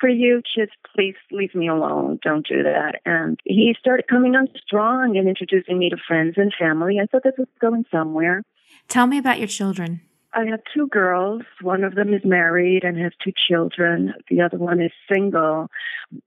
for 0.00 0.08
you, 0.08 0.42
just 0.56 0.72
please 0.94 1.16
leave 1.30 1.54
me 1.54 1.68
alone. 1.68 2.18
Don't 2.22 2.46
do 2.46 2.62
that. 2.62 3.00
And 3.04 3.40
he 3.44 3.74
started 3.78 4.06
coming 4.08 4.36
on 4.36 4.48
strong 4.64 5.16
and 5.16 5.28
introducing 5.28 5.78
me 5.78 5.90
to 5.90 5.96
friends 5.96 6.34
and 6.36 6.52
family. 6.58 6.98
I 7.00 7.06
thought 7.06 7.24
this 7.24 7.34
was 7.38 7.48
going 7.60 7.84
somewhere. 7.90 8.42
Tell 8.88 9.06
me 9.06 9.18
about 9.18 9.38
your 9.38 9.48
children. 9.48 10.00
I 10.36 10.44
have 10.50 10.60
two 10.74 10.86
girls. 10.88 11.42
One 11.62 11.82
of 11.82 11.94
them 11.94 12.12
is 12.12 12.20
married 12.22 12.84
and 12.84 12.98
has 12.98 13.12
two 13.24 13.32
children. 13.48 14.12
The 14.28 14.42
other 14.42 14.58
one 14.58 14.82
is 14.82 14.92
single. 15.10 15.68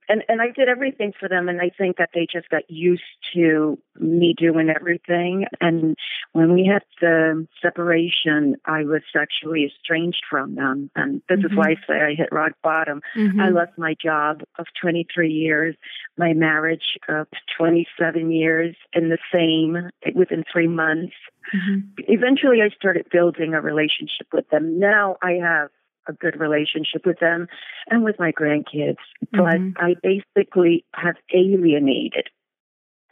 And 0.08 0.24
and 0.28 0.42
I 0.42 0.46
did 0.46 0.68
everything 0.68 1.12
for 1.18 1.28
them 1.28 1.48
and 1.48 1.60
I 1.60 1.70
think 1.78 1.96
that 1.98 2.10
they 2.12 2.26
just 2.30 2.50
got 2.50 2.68
used 2.68 3.02
to 3.34 3.78
me 4.00 4.34
doing 4.36 4.68
everything. 4.68 5.44
And 5.60 5.94
when 6.32 6.52
we 6.54 6.66
had 6.66 6.82
the 7.00 7.46
separation, 7.62 8.56
I 8.64 8.82
was 8.82 9.02
actually 9.16 9.64
estranged 9.66 10.24
from 10.28 10.56
them. 10.56 10.90
And 10.96 11.22
this 11.28 11.38
mm-hmm. 11.38 11.46
is 11.46 11.56
why 11.56 11.70
I 11.70 11.74
say 11.86 12.00
I 12.00 12.14
hit 12.14 12.30
rock 12.32 12.52
bottom. 12.64 13.02
Mm-hmm. 13.16 13.40
I 13.40 13.50
lost 13.50 13.78
my 13.78 13.94
job 14.02 14.42
of 14.58 14.66
23 14.82 15.30
years, 15.30 15.76
my 16.18 16.32
marriage 16.32 16.98
of 17.08 17.28
27 17.56 18.32
years 18.32 18.74
in 18.92 19.08
the 19.08 19.18
same 19.32 19.88
within 20.16 20.42
three 20.52 20.68
months. 20.68 21.14
Mm-hmm. 21.54 22.04
Eventually, 22.08 22.58
I 22.62 22.68
started 22.74 23.06
building 23.10 23.54
a 23.54 23.60
relationship 23.60 24.28
with 24.32 24.48
them. 24.50 24.78
Now 24.78 25.16
I 25.22 25.32
have 25.42 25.70
a 26.08 26.12
good 26.12 26.40
relationship 26.40 27.04
with 27.04 27.18
them 27.20 27.46
and 27.90 28.04
with 28.04 28.18
my 28.18 28.32
grandkids, 28.32 28.96
but 29.32 29.40
mm-hmm. 29.40 29.70
I 29.76 29.94
basically 30.02 30.84
have 30.94 31.16
alienated 31.34 32.28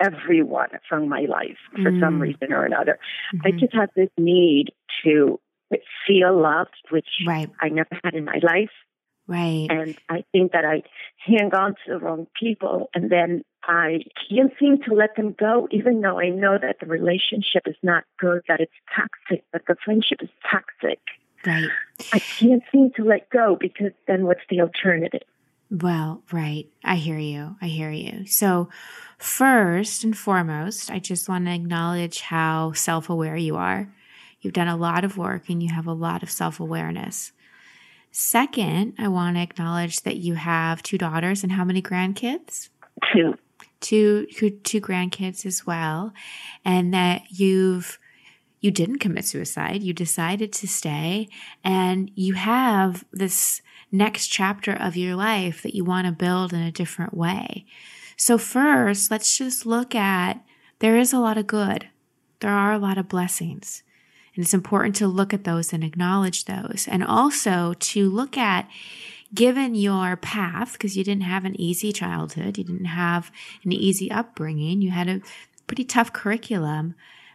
everyone 0.01 0.71
from 0.89 1.09
my 1.09 1.27
life 1.29 1.59
for 1.73 1.91
mm-hmm. 1.91 2.01
some 2.01 2.21
reason 2.21 2.53
or 2.53 2.65
another. 2.65 2.99
I 3.45 3.49
mm-hmm. 3.49 3.59
just 3.59 3.75
have 3.75 3.91
this 3.97 4.11
need 4.17 4.71
to 5.05 5.41
feel 6.07 6.41
loved, 6.41 6.77
which 6.91 7.09
right. 7.27 7.51
I 7.61 7.69
never 7.69 7.99
had 8.03 8.15
in 8.15 8.25
my 8.25 8.41
life. 8.43 8.71
Right. 9.29 9.67
And 9.71 9.97
I 10.09 10.25
think 10.33 10.53
that 10.53 10.65
I 10.65 10.83
hang 11.19 11.55
on 11.55 11.75
to 11.85 11.93
the 11.93 11.99
wrong 11.99 12.27
people 12.41 12.89
and 12.95 13.11
then 13.11 13.45
I 13.63 14.05
can't 14.29 14.53
seem 14.59 14.79
to 14.89 14.95
let 14.95 15.15
them 15.17 15.37
go, 15.39 15.69
even 15.71 16.01
though 16.01 16.19
I 16.19 16.31
know 16.31 16.57
that 16.61 16.77
the 16.81 16.87
relationship 16.87 17.65
is 17.67 17.77
not 17.83 18.05
good, 18.19 18.41
that 18.49 18.61
it's 18.61 18.73
toxic, 18.97 19.45
that 19.53 19.63
the 19.69 19.77
friendship 19.85 20.23
is 20.23 20.31
toxic. 20.51 20.99
Right. 21.47 21.69
I 22.13 22.19
can't 22.19 22.63
seem 22.73 22.91
to 22.97 23.05
let 23.05 23.29
go 23.29 23.57
because 23.61 23.93
then 24.07 24.25
what's 24.25 24.41
the 24.49 24.63
alternative? 24.63 25.23
Well, 25.71 26.23
right. 26.33 26.67
I 26.83 26.97
hear 26.97 27.19
you. 27.19 27.57
I 27.61 27.67
hear 27.67 27.91
you. 27.91 28.25
So, 28.27 28.71
first 29.19 30.03
and 30.03 30.17
foremost, 30.17 30.91
I 30.91 30.99
just 30.99 31.29
want 31.29 31.45
to 31.45 31.55
acknowledge 31.55 32.23
how 32.23 32.73
self 32.73 33.11
aware 33.11 33.37
you 33.37 33.57
are. 33.57 33.93
You've 34.41 34.55
done 34.55 34.69
a 34.69 34.77
lot 34.77 35.05
of 35.05 35.19
work 35.19 35.51
and 35.51 35.63
you 35.63 35.69
have 35.75 35.87
a 35.87 35.93
lot 35.93 36.23
of 36.23 36.31
self 36.31 36.59
awareness. 36.59 37.33
Second, 38.11 38.95
I 38.99 39.09
want 39.09 39.37
to 39.37 39.43
acknowledge 39.43 40.01
that 40.01 40.17
you 40.17 40.35
have 40.35 40.83
two 40.83 40.99
daughters 40.99 41.43
and 41.43 41.53
how 41.53 41.65
many 41.65 41.83
grandkids? 41.83 42.69
Two. 43.13 43.35
Two, 43.81 44.27
two 44.27 44.81
grandkids 44.81 45.47
as 45.47 45.67
well. 45.67 46.13
And 46.65 46.93
that 46.95 47.23
you've, 47.31 47.99
you 48.61 48.71
didn't 48.71 48.99
commit 48.99 49.25
suicide. 49.25 49.83
You 49.83 49.93
decided 49.93 50.53
to 50.55 50.67
stay 50.67 51.29
and 51.63 52.11
you 52.15 52.35
have 52.35 53.05
this 53.13 53.63
next 53.93 54.29
chapter 54.29 54.73
of 54.73 54.97
your 54.97 55.15
life 55.15 55.63
that 55.63 55.75
you 55.75 55.85
want 55.85 56.07
to 56.07 56.13
build 56.13 56.53
in 56.53 56.61
a 56.61 56.73
different 56.73 57.15
way. 57.15 57.67
So, 58.17 58.37
first, 58.37 59.11
let's 59.11 59.37
just 59.39 59.65
look 59.65 59.95
at 59.95 60.45
there 60.81 60.97
is 60.97 61.13
a 61.13 61.21
lot 61.21 61.39
of 61.39 61.47
good, 61.47 61.89
there 62.41 62.51
are 62.51 62.73
a 62.73 62.79
lot 62.79 62.99
of 62.99 63.09
blessings. 63.09 63.83
And 64.39 64.45
it's 64.45 64.55
important 64.55 64.95
to 64.97 65.09
look 65.09 65.35
at 65.35 65.43
those 65.43 65.73
and 65.73 65.83
acknowledge 65.83 66.45
those. 66.45 66.87
And 66.89 67.03
also 67.03 67.75
to 67.75 68.09
look 68.09 68.39
at, 68.39 68.71
given 69.35 69.75
your 69.75 70.15
path, 70.15 70.75
because 70.75 70.97
you 70.97 71.03
didn't 71.03 71.25
have 71.25 71.45
an 71.45 71.61
easy 71.61 71.93
childhood, 71.93 72.57
you 72.57 72.63
didn't 72.63 72.85
have 72.85 73.33
an 73.65 73.73
easy 73.73 74.09
upbringing, 74.13 74.81
you 74.81 74.93
had 74.93 75.09
a 75.09 75.23
pretty 75.67 75.83
tough 75.83 76.13
curriculum. 76.13 76.95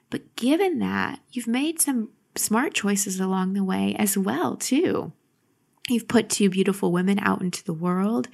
But 0.09 0.33
given 0.37 0.79
that, 0.79 1.19
you've 1.29 1.45
made 1.45 1.81
some 1.81 2.07
smart 2.37 2.73
choices 2.73 3.19
along 3.19 3.51
the 3.51 3.65
way 3.65 3.97
as 3.99 4.17
well, 4.17 4.55
too. 4.55 5.11
You've 5.89 6.07
put 6.07 6.29
two 6.29 6.49
beautiful 6.49 6.93
women 6.93 7.19
out 7.19 7.41
into 7.41 7.65
the 7.65 7.73
world. 7.73 8.29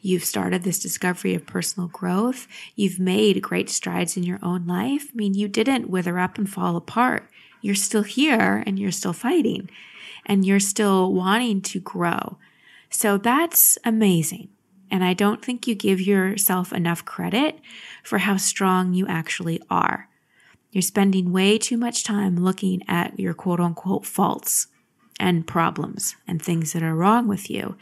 You've 0.00 0.24
started 0.24 0.62
this 0.62 0.78
discovery 0.78 1.34
of 1.34 1.44
personal 1.44 1.88
growth. 1.88 2.48
You've 2.74 2.98
made 2.98 3.42
great 3.42 3.68
strides 3.68 4.16
in 4.16 4.22
your 4.22 4.38
own 4.42 4.66
life. 4.66 5.08
I 5.12 5.14
mean, 5.14 5.34
you 5.34 5.46
didn't 5.46 5.90
wither 5.90 6.18
up 6.18 6.38
and 6.38 6.48
fall 6.48 6.76
apart. 6.76 7.28
You're 7.64 7.74
still 7.74 8.02
here 8.02 8.62
and 8.66 8.78
you're 8.78 8.92
still 8.92 9.14
fighting 9.14 9.70
and 10.26 10.44
you're 10.44 10.60
still 10.60 11.14
wanting 11.14 11.62
to 11.62 11.80
grow. 11.80 12.36
So 12.90 13.16
that's 13.16 13.78
amazing. 13.86 14.50
And 14.90 15.02
I 15.02 15.14
don't 15.14 15.42
think 15.42 15.66
you 15.66 15.74
give 15.74 15.98
yourself 15.98 16.74
enough 16.74 17.06
credit 17.06 17.58
for 18.02 18.18
how 18.18 18.36
strong 18.36 18.92
you 18.92 19.06
actually 19.06 19.62
are. 19.70 20.10
You're 20.72 20.82
spending 20.82 21.32
way 21.32 21.56
too 21.56 21.78
much 21.78 22.04
time 22.04 22.36
looking 22.36 22.82
at 22.86 23.18
your 23.18 23.32
quote 23.32 23.60
unquote 23.60 24.04
faults 24.04 24.66
and 25.18 25.46
problems 25.46 26.16
and 26.28 26.42
things 26.42 26.74
that 26.74 26.82
are 26.82 26.94
wrong 26.94 27.26
with 27.26 27.48
you. 27.48 27.76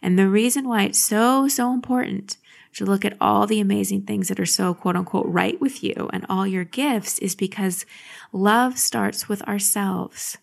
And 0.00 0.18
the 0.18 0.30
reason 0.30 0.66
why 0.66 0.84
it's 0.84 1.04
so, 1.04 1.48
so 1.48 1.74
important 1.74 2.38
to 2.74 2.84
look 2.84 3.04
at 3.04 3.16
all 3.20 3.46
the 3.46 3.60
amazing 3.60 4.02
things 4.02 4.28
that 4.28 4.40
are 4.40 4.46
so 4.46 4.74
quote 4.74 4.96
unquote 4.96 5.26
right 5.26 5.60
with 5.60 5.82
you 5.82 6.08
and 6.12 6.24
all 6.28 6.46
your 6.46 6.64
gifts 6.64 7.18
is 7.18 7.34
because 7.34 7.86
love 8.32 8.78
starts 8.78 9.28
with 9.28 9.42
ourselves. 9.42 10.38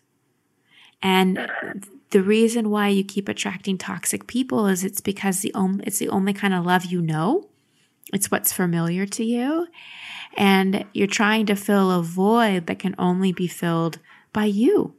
And 1.02 1.50
the 2.10 2.22
reason 2.22 2.70
why 2.70 2.88
you 2.88 3.04
keep 3.04 3.28
attracting 3.28 3.78
toxic 3.78 4.26
people 4.26 4.66
is 4.66 4.84
it's 4.84 5.00
because 5.00 5.40
the 5.40 5.52
only, 5.54 5.84
it's 5.86 5.98
the 5.98 6.08
only 6.08 6.32
kind 6.32 6.54
of 6.54 6.64
love 6.64 6.84
you 6.84 7.00
know. 7.00 7.48
It's 8.12 8.30
what's 8.30 8.52
familiar 8.52 9.06
to 9.06 9.24
you. 9.24 9.66
And 10.36 10.84
you're 10.92 11.06
trying 11.06 11.46
to 11.46 11.56
fill 11.56 11.90
a 11.90 12.02
void 12.02 12.66
that 12.66 12.78
can 12.78 12.94
only 12.98 13.32
be 13.32 13.46
filled 13.46 13.98
by 14.32 14.44
you. 14.44 14.94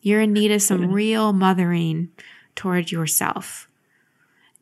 You're 0.00 0.22
in 0.22 0.32
need 0.32 0.50
of 0.50 0.62
some 0.62 0.90
real 0.90 1.32
mothering 1.32 2.10
toward 2.56 2.90
yourself 2.90 3.68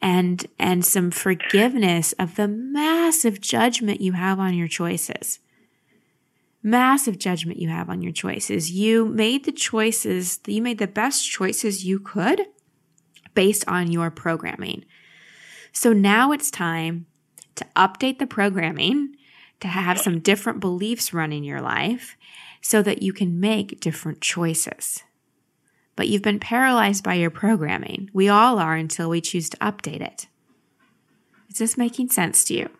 and 0.02 0.46
and 0.58 0.84
some 0.84 1.10
forgiveness 1.10 2.12
of 2.18 2.36
the 2.36 2.48
massive 2.48 3.40
judgment 3.40 4.00
you 4.00 4.12
have 4.12 4.38
on 4.38 4.54
your 4.54 4.68
choices. 4.68 5.40
Massive 6.62 7.18
judgment 7.18 7.58
you 7.58 7.68
have 7.68 7.88
on 7.88 8.02
your 8.02 8.12
choices. 8.12 8.70
You 8.70 9.06
made 9.06 9.44
the 9.44 9.52
choices, 9.52 10.40
you 10.46 10.62
made 10.62 10.78
the 10.78 10.86
best 10.86 11.28
choices 11.28 11.84
you 11.84 11.98
could 11.98 12.46
based 13.34 13.66
on 13.66 13.90
your 13.90 14.10
programming. 14.10 14.84
So 15.72 15.92
now 15.92 16.32
it's 16.32 16.50
time 16.50 17.06
to 17.54 17.66
update 17.76 18.18
the 18.18 18.26
programming, 18.26 19.14
to 19.60 19.68
have 19.68 20.00
some 20.00 20.20
different 20.20 20.60
beliefs 20.60 21.14
run 21.14 21.32
in 21.32 21.44
your 21.44 21.60
life 21.60 22.16
so 22.60 22.82
that 22.82 23.02
you 23.02 23.12
can 23.12 23.40
make 23.40 23.80
different 23.80 24.20
choices 24.20 25.02
but 26.00 26.08
you've 26.08 26.22
been 26.22 26.40
paralyzed 26.40 27.04
by 27.04 27.12
your 27.12 27.28
programming. 27.28 28.08
We 28.14 28.30
all 28.30 28.58
are 28.58 28.74
until 28.74 29.10
we 29.10 29.20
choose 29.20 29.50
to 29.50 29.58
update 29.58 30.00
it. 30.00 30.28
Is 31.50 31.58
this 31.58 31.76
making 31.76 32.08
sense 32.08 32.42
to 32.44 32.54
you? 32.54 32.70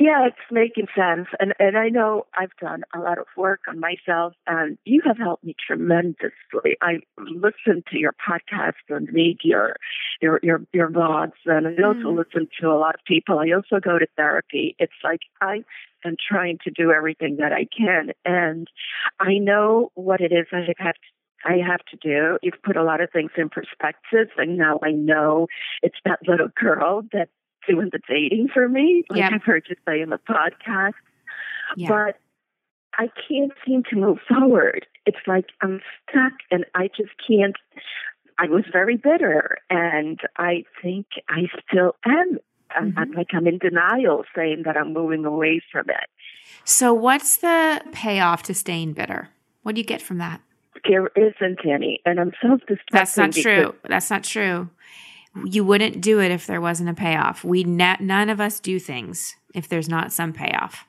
Yeah, 0.00 0.26
it's 0.26 0.36
making 0.50 0.88
sense. 0.92 1.28
And 1.38 1.54
and 1.60 1.78
I 1.78 1.88
know 1.88 2.26
I've 2.36 2.56
done 2.60 2.82
a 2.92 2.98
lot 2.98 3.18
of 3.18 3.26
work 3.36 3.60
on 3.68 3.78
myself 3.78 4.32
and 4.48 4.76
you 4.84 5.02
have 5.06 5.18
helped 5.18 5.44
me 5.44 5.54
tremendously. 5.64 6.76
I 6.82 6.98
listen 7.16 7.84
to 7.92 7.96
your 7.96 8.12
podcast 8.28 8.72
and 8.88 9.08
read 9.12 9.38
your 9.44 9.76
your 10.20 10.40
your, 10.42 10.60
your 10.72 10.90
blogs 10.90 11.38
and 11.46 11.64
I 11.64 11.82
also 11.84 12.08
mm. 12.08 12.16
listen 12.18 12.48
to 12.60 12.70
a 12.70 12.78
lot 12.78 12.96
of 12.96 13.04
people. 13.06 13.38
I 13.38 13.52
also 13.52 13.78
go 13.80 14.00
to 14.00 14.06
therapy. 14.16 14.74
It's 14.80 14.92
like 15.04 15.20
I 15.40 15.62
am 16.04 16.16
trying 16.28 16.58
to 16.64 16.72
do 16.72 16.90
everything 16.90 17.36
that 17.36 17.52
I 17.52 17.66
can 17.66 18.14
and 18.24 18.66
I 19.20 19.34
know 19.38 19.92
what 19.94 20.20
it 20.20 20.32
is 20.32 20.46
I 20.52 20.66
have 20.78 20.94
to 20.94 21.17
I 21.44 21.58
have 21.66 21.84
to 21.90 21.96
do. 21.96 22.38
You've 22.42 22.62
put 22.62 22.76
a 22.76 22.82
lot 22.82 23.00
of 23.00 23.10
things 23.10 23.30
in 23.36 23.48
perspective, 23.48 24.28
and 24.36 24.58
now 24.58 24.80
I 24.82 24.90
know 24.90 25.46
it's 25.82 25.98
that 26.04 26.20
little 26.26 26.48
girl 26.60 27.02
that's 27.12 27.30
doing 27.68 27.90
the 27.92 28.00
dating 28.08 28.48
for 28.52 28.68
me, 28.68 29.04
like 29.08 29.20
yep. 29.20 29.32
I've 29.32 29.44
heard 29.44 29.66
you 29.68 29.76
say 29.86 30.00
in 30.00 30.10
the 30.10 30.18
podcast. 30.28 30.94
Yeah. 31.76 31.88
But 31.88 32.18
I 32.98 33.08
can't 33.28 33.52
seem 33.64 33.82
to 33.90 33.96
move 33.96 34.18
forward. 34.28 34.86
It's 35.06 35.18
like 35.26 35.46
I'm 35.60 35.80
stuck, 36.08 36.32
and 36.50 36.64
I 36.74 36.88
just 36.88 37.12
can't. 37.26 37.56
I 38.38 38.46
was 38.46 38.64
very 38.72 38.96
bitter, 38.96 39.58
and 39.70 40.20
I 40.36 40.64
think 40.82 41.06
I 41.28 41.48
still 41.68 41.96
am. 42.04 42.38
Mm-hmm. 42.76 42.98
I'm 42.98 43.12
like 43.12 43.28
I'm 43.32 43.46
in 43.46 43.58
denial, 43.58 44.24
saying 44.34 44.62
that 44.64 44.76
I'm 44.76 44.92
moving 44.92 45.24
away 45.24 45.60
from 45.70 45.88
it. 45.88 46.08
So, 46.64 46.92
what's 46.92 47.38
the 47.38 47.82
payoff 47.92 48.42
to 48.44 48.54
staying 48.54 48.92
bitter? 48.92 49.30
What 49.62 49.74
do 49.74 49.80
you 49.80 49.86
get 49.86 50.02
from 50.02 50.18
that? 50.18 50.40
There 50.88 51.08
isn't 51.16 51.60
any, 51.64 52.00
and 52.04 52.20
I'm 52.20 52.32
self-destructing. 52.42 52.76
That's 52.92 53.16
not 53.16 53.32
true. 53.32 53.74
That's 53.88 54.10
not 54.10 54.24
true. 54.24 54.70
You 55.44 55.64
wouldn't 55.64 56.00
do 56.00 56.20
it 56.20 56.30
if 56.30 56.46
there 56.46 56.60
wasn't 56.60 56.90
a 56.90 56.94
payoff. 56.94 57.44
We 57.44 57.64
ne- 57.64 57.98
none 58.00 58.28
of 58.28 58.40
us 58.40 58.60
do 58.60 58.78
things 58.78 59.36
if 59.54 59.68
there's 59.68 59.88
not 59.88 60.12
some 60.12 60.32
payoff. 60.32 60.86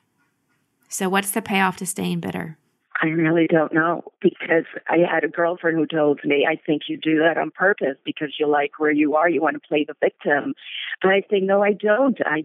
So, 0.88 1.08
what's 1.08 1.30
the 1.30 1.42
payoff 1.42 1.76
to 1.78 1.86
staying 1.86 2.20
bitter? 2.20 2.58
I 3.02 3.06
really 3.06 3.46
don't 3.46 3.72
know 3.72 4.02
because 4.20 4.64
I 4.88 4.98
had 5.10 5.24
a 5.24 5.28
girlfriend 5.28 5.78
who 5.78 5.86
told 5.86 6.20
me, 6.24 6.46
I 6.48 6.56
think 6.66 6.82
you 6.88 6.98
do 6.98 7.18
that 7.20 7.38
on 7.38 7.50
purpose 7.50 7.96
because 8.04 8.34
you 8.38 8.46
like 8.46 8.78
where 8.78 8.90
you 8.90 9.14
are. 9.16 9.28
You 9.28 9.40
want 9.40 9.54
to 9.54 9.66
play 9.66 9.84
the 9.86 9.94
victim. 10.00 10.54
And 11.02 11.12
I 11.12 11.22
say, 11.30 11.40
no, 11.40 11.62
I 11.62 11.72
don't. 11.72 12.18
I, 12.26 12.44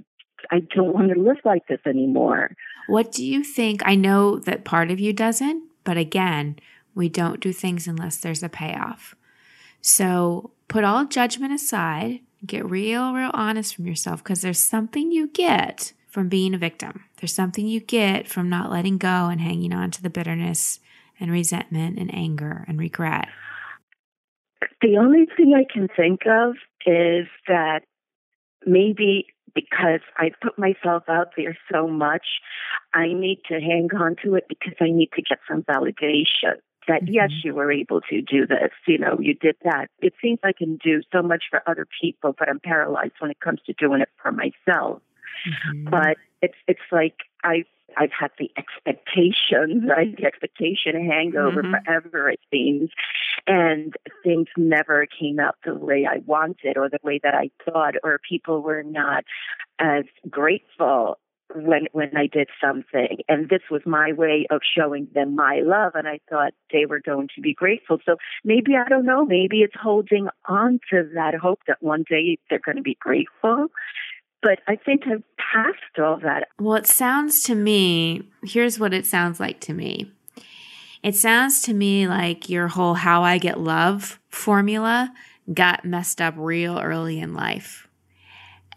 I 0.51 0.59
don't 0.59 0.93
want 0.93 1.11
to 1.13 1.19
live 1.19 1.37
like 1.43 1.67
this 1.67 1.81
anymore. 1.85 2.55
What 2.87 3.11
do 3.11 3.25
you 3.25 3.43
think? 3.43 3.81
I 3.85 3.95
know 3.95 4.37
that 4.39 4.63
part 4.63 4.91
of 4.91 4.99
you 4.99 5.11
doesn't, 5.11 5.63
but 5.83 5.97
again, 5.97 6.57
we 6.95 7.09
don't 7.09 7.41
do 7.41 7.53
things 7.53 7.87
unless 7.87 8.17
there's 8.17 8.41
a 8.41 8.49
payoff. 8.49 9.15
So 9.81 10.51
put 10.67 10.83
all 10.83 11.05
judgment 11.05 11.53
aside, 11.53 12.21
get 12.45 12.67
real, 12.67 13.13
real 13.13 13.31
honest 13.33 13.75
from 13.75 13.85
yourself 13.85 14.23
because 14.23 14.41
there's 14.41 14.59
something 14.59 15.11
you 15.11 15.27
get 15.27 15.93
from 16.09 16.29
being 16.29 16.55
a 16.55 16.57
victim. 16.57 17.03
There's 17.17 17.35
something 17.35 17.67
you 17.67 17.81
get 17.81 18.27
from 18.27 18.49
not 18.49 18.71
letting 18.71 18.97
go 18.97 19.27
and 19.27 19.41
hanging 19.41 19.73
on 19.73 19.91
to 19.91 20.01
the 20.01 20.09
bitterness 20.09 20.79
and 21.19 21.31
resentment 21.31 21.99
and 21.99 22.13
anger 22.13 22.65
and 22.67 22.79
regret. 22.79 23.27
The 24.81 24.97
only 24.97 25.27
thing 25.37 25.53
I 25.53 25.71
can 25.71 25.89
think 25.95 26.21
of 26.25 26.55
is 26.85 27.27
that 27.47 27.81
maybe 28.65 29.27
because 29.53 30.01
I 30.17 30.31
put 30.41 30.59
myself 30.59 31.03
out 31.07 31.29
there 31.37 31.57
so 31.71 31.87
much, 31.87 32.25
I 32.93 33.07
need 33.13 33.41
to 33.47 33.59
hang 33.59 33.89
on 33.97 34.15
to 34.23 34.35
it 34.35 34.45
because 34.49 34.73
I 34.81 34.91
need 34.91 35.11
to 35.15 35.21
get 35.21 35.39
some 35.49 35.63
validation 35.63 36.59
that 36.87 37.03
mm-hmm. 37.03 37.13
yes, 37.13 37.31
you 37.43 37.53
were 37.53 37.71
able 37.71 38.01
to 38.01 38.21
do 38.21 38.45
this. 38.45 38.71
You 38.87 38.97
know, 38.97 39.17
you 39.19 39.33
did 39.33 39.55
that. 39.63 39.89
It 39.99 40.13
seems 40.21 40.39
I 40.43 40.53
can 40.53 40.77
do 40.77 41.01
so 41.11 41.21
much 41.21 41.45
for 41.49 41.61
other 41.67 41.87
people, 42.01 42.35
but 42.37 42.49
I'm 42.49 42.59
paralyzed 42.59 43.13
when 43.19 43.31
it 43.31 43.39
comes 43.39 43.59
to 43.65 43.73
doing 43.73 44.01
it 44.01 44.09
for 44.21 44.31
myself. 44.31 45.01
Mm-hmm. 45.47 45.89
But 45.89 46.17
it's 46.41 46.57
it's 46.67 46.79
like 46.91 47.15
I've 47.43 47.65
I've 47.97 48.11
had 48.11 48.31
the 48.37 48.51
expectation, 48.57 49.87
right? 49.89 50.15
The 50.15 50.25
expectation 50.25 50.95
hangover 51.09 51.63
mm-hmm. 51.63 51.85
forever, 51.85 52.29
it 52.29 52.39
seems. 52.51 52.89
And 53.47 53.93
things 54.23 54.47
never 54.57 55.07
came 55.19 55.39
out 55.39 55.55
the 55.63 55.75
way 55.75 56.07
I 56.09 56.17
wanted 56.25 56.77
or 56.77 56.89
the 56.89 56.99
way 57.03 57.19
that 57.23 57.35
I 57.35 57.51
thought, 57.63 57.95
or 58.03 58.19
people 58.27 58.61
were 58.61 58.83
not 58.83 59.23
as 59.79 60.05
grateful 60.29 61.19
when 61.55 61.87
when 61.91 62.15
I 62.15 62.27
did 62.27 62.49
something, 62.63 63.19
and 63.27 63.49
this 63.49 63.61
was 63.69 63.81
my 63.85 64.11
way 64.13 64.45
of 64.49 64.61
showing 64.63 65.07
them 65.13 65.35
my 65.35 65.61
love, 65.63 65.93
and 65.95 66.07
I 66.07 66.19
thought 66.29 66.53
they 66.71 66.85
were 66.85 66.99
going 66.99 67.29
to 67.35 67.41
be 67.41 67.53
grateful. 67.53 67.99
So 68.05 68.17
maybe 68.43 68.75
I 68.75 68.87
don't 68.87 69.05
know. 69.05 69.25
Maybe 69.25 69.59
it's 69.61 69.75
holding 69.79 70.27
on 70.45 70.79
to 70.91 71.09
that 71.15 71.35
hope 71.35 71.59
that 71.67 71.81
one 71.81 72.03
day 72.09 72.37
they're 72.49 72.59
going 72.59 72.77
to 72.77 72.81
be 72.81 72.97
grateful. 72.99 73.67
But 74.41 74.59
I 74.67 74.75
think 74.75 75.03
I've 75.07 75.23
passed 75.37 75.99
all 75.99 76.19
that. 76.21 76.49
Well, 76.59 76.75
it 76.75 76.87
sounds 76.87 77.41
to 77.43 77.55
me. 77.55 78.29
Here's 78.43 78.79
what 78.79 78.93
it 78.93 79.05
sounds 79.05 79.39
like 79.39 79.59
to 79.61 79.73
me. 79.73 80.11
It 81.01 81.15
sounds 81.15 81.61
to 81.63 81.73
me 81.73 82.07
like 82.07 82.49
your 82.49 82.67
whole 82.67 82.95
"how 82.95 83.23
I 83.23 83.37
get 83.37 83.59
love" 83.59 84.19
formula 84.29 85.13
got 85.53 85.85
messed 85.85 86.21
up 86.21 86.33
real 86.37 86.79
early 86.79 87.19
in 87.19 87.33
life 87.33 87.87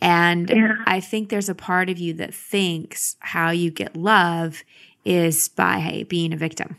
and 0.00 0.48
yeah. 0.48 0.76
I 0.86 1.00
think 1.00 1.28
there's 1.28 1.48
a 1.48 1.54
part 1.54 1.90
of 1.90 1.98
you 1.98 2.14
that 2.14 2.34
thinks 2.34 3.16
how 3.20 3.50
you 3.50 3.70
get 3.70 3.96
love 3.96 4.62
is 5.04 5.48
by 5.48 6.04
being 6.08 6.32
a 6.32 6.36
victim, 6.36 6.76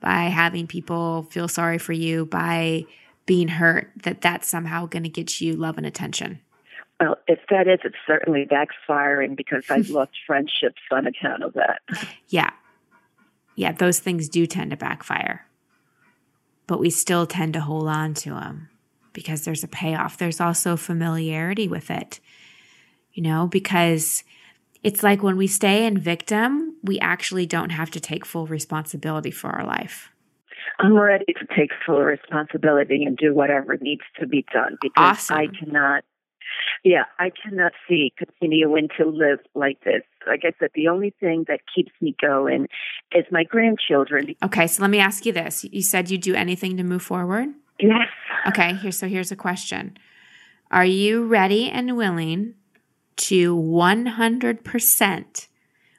by 0.00 0.24
having 0.24 0.66
people 0.66 1.22
feel 1.30 1.48
sorry 1.48 1.78
for 1.78 1.92
you, 1.92 2.26
by 2.26 2.84
being 3.26 3.48
hurt 3.48 3.90
that 4.02 4.20
that's 4.20 4.48
somehow 4.48 4.86
going 4.86 5.04
to 5.04 5.08
get 5.08 5.40
you 5.40 5.54
love 5.54 5.78
and 5.78 5.86
attention. 5.86 6.40
Well, 7.00 7.16
if 7.26 7.40
that 7.50 7.66
is, 7.66 7.80
it's 7.84 7.96
certainly 8.06 8.46
backfiring 8.46 9.36
because 9.36 9.64
I've 9.70 9.88
lost 9.90 10.12
friendships 10.26 10.82
on 10.90 11.06
account 11.06 11.42
of 11.42 11.54
that. 11.54 11.80
Yeah. 12.28 12.50
Yeah, 13.56 13.72
those 13.72 14.00
things 14.00 14.28
do 14.28 14.46
tend 14.46 14.72
to 14.72 14.76
backfire. 14.76 15.46
But 16.66 16.80
we 16.80 16.90
still 16.90 17.26
tend 17.26 17.54
to 17.54 17.60
hold 17.60 17.88
on 17.88 18.14
to 18.14 18.30
them 18.30 18.68
because 19.14 19.44
there's 19.44 19.64
a 19.64 19.68
payoff. 19.68 20.18
There's 20.18 20.40
also 20.40 20.76
familiarity 20.76 21.66
with 21.66 21.90
it, 21.90 22.20
you 23.14 23.22
know, 23.22 23.46
because 23.46 24.22
it's 24.82 25.02
like 25.02 25.22
when 25.22 25.38
we 25.38 25.46
stay 25.46 25.86
in 25.86 25.96
victim, 25.96 26.76
we 26.82 27.00
actually 27.00 27.46
don't 27.46 27.70
have 27.70 27.90
to 27.92 28.00
take 28.00 28.26
full 28.26 28.46
responsibility 28.46 29.30
for 29.30 29.48
our 29.48 29.64
life. 29.64 30.10
I'm 30.78 30.94
ready 30.94 31.24
to 31.26 31.46
take 31.56 31.70
full 31.86 32.02
responsibility 32.02 33.04
and 33.04 33.16
do 33.16 33.32
whatever 33.34 33.76
needs 33.80 34.02
to 34.20 34.26
be 34.26 34.44
done 34.52 34.76
because 34.82 34.92
Awesome. 34.96 35.36
I 35.36 35.46
cannot. 35.46 36.04
Yeah, 36.84 37.04
I 37.18 37.30
cannot 37.30 37.72
see 37.88 38.12
continuing 38.18 38.88
to 38.98 39.06
live 39.06 39.38
like 39.54 39.80
this. 39.84 40.02
Like 40.26 40.42
I 40.44 40.52
said, 40.58 40.70
the 40.74 40.88
only 40.88 41.14
thing 41.18 41.44
that 41.48 41.60
keeps 41.74 41.90
me 42.00 42.14
going 42.20 42.68
is 43.14 43.24
my 43.30 43.44
grandchildren. 43.44 44.34
Okay, 44.42 44.66
so 44.66 44.82
let 44.82 44.90
me 44.90 44.98
ask 44.98 45.24
you 45.24 45.32
this. 45.32 45.64
You 45.64 45.82
said 45.82 46.10
you'd 46.10 46.20
do 46.20 46.34
anything 46.34 46.76
to 46.76 46.82
move 46.84 47.02
forward? 47.02 47.48
Yes, 47.80 48.08
Okay, 48.46 48.74
here 48.74 48.92
so 48.92 49.08
here's 49.08 49.32
a 49.32 49.36
question. 49.36 49.96
Are 50.70 50.84
you 50.84 51.24
ready 51.26 51.70
and 51.70 51.96
willing 51.96 52.54
to 53.16 53.56
100% 53.56 55.48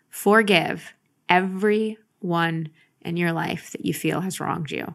forgive 0.10 0.94
everyone 1.28 2.70
in 3.02 3.18
your 3.18 3.32
life 3.32 3.72
that 3.72 3.86
you 3.86 3.94
feel 3.94 4.22
has 4.22 4.40
wronged 4.40 4.72
you? 4.72 4.94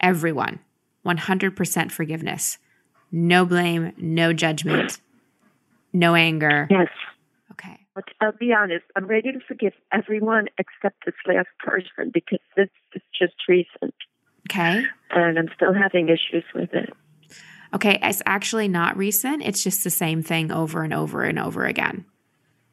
Everyone. 0.00 0.60
100% 1.04 1.90
forgiveness. 1.92 2.58
No 3.10 3.44
blame, 3.44 3.92
no 3.96 4.32
judgment, 4.32 5.00
no 5.92 6.14
anger. 6.14 6.66
yes. 6.70 6.88
Okay. 7.52 7.78
But 7.94 8.04
I'll 8.20 8.32
be 8.32 8.52
honest. 8.52 8.84
I'm 8.96 9.06
ready 9.06 9.30
to 9.32 9.38
forgive 9.46 9.72
everyone 9.92 10.46
except 10.58 11.04
this 11.04 11.14
last 11.26 11.46
person 11.58 12.10
because 12.12 12.40
this 12.56 12.68
is 12.94 13.02
just 13.16 13.34
recent, 13.48 13.94
Okay. 14.54 14.84
and 15.10 15.38
I'm 15.38 15.48
still 15.56 15.72
having 15.74 16.08
issues 16.08 16.44
with 16.54 16.72
it. 16.74 16.92
Okay, 17.74 17.98
it's 18.02 18.22
actually 18.24 18.68
not 18.68 18.96
recent. 18.96 19.42
It's 19.42 19.62
just 19.64 19.82
the 19.82 19.90
same 19.90 20.22
thing 20.22 20.52
over 20.52 20.84
and 20.84 20.94
over 20.94 21.22
and 21.24 21.38
over 21.38 21.64
again. 21.64 22.04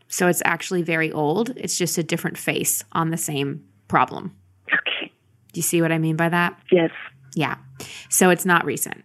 So 0.08 0.28
it's 0.28 0.42
actually 0.46 0.84
very 0.84 1.12
old. 1.12 1.52
It's 1.58 1.78
just 1.78 1.98
a 1.98 2.04
different 2.04 2.38
face 2.38 2.84
on 2.92 3.10
the 3.10 3.18
same 3.18 3.64
problem. 3.88 4.36
Okay. 4.72 5.12
Do 5.54 5.58
you 5.58 5.64
see 5.64 5.82
what 5.82 5.92
I 5.92 5.98
mean 5.98 6.16
by 6.18 6.30
that? 6.30 6.60
Yes. 6.72 6.92
Yeah. 7.34 7.56
So 8.10 8.30
it's 8.30 8.46
not 8.46 8.64
recent. 8.66 9.04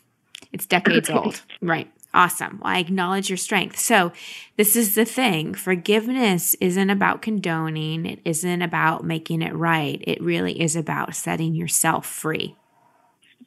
it's 0.52 0.66
decades 0.66 1.08
Okay. 1.08 1.18
old. 1.18 1.42
Right. 1.62 1.90
Awesome. 2.14 2.58
Well, 2.62 2.72
I 2.72 2.78
acknowledge 2.78 3.28
your 3.28 3.36
strength. 3.36 3.78
So 3.78 4.12
this 4.56 4.74
is 4.76 4.94
the 4.94 5.04
thing. 5.04 5.54
Forgiveness 5.54 6.54
isn't 6.60 6.90
about 6.90 7.22
condoning. 7.22 8.06
It 8.06 8.20
isn't 8.24 8.62
about 8.62 9.04
making 9.04 9.42
it 9.42 9.54
right. 9.54 10.02
It 10.06 10.22
really 10.22 10.60
is 10.60 10.74
about 10.74 11.14
setting 11.14 11.54
yourself 11.54 12.06
free. 12.06 12.56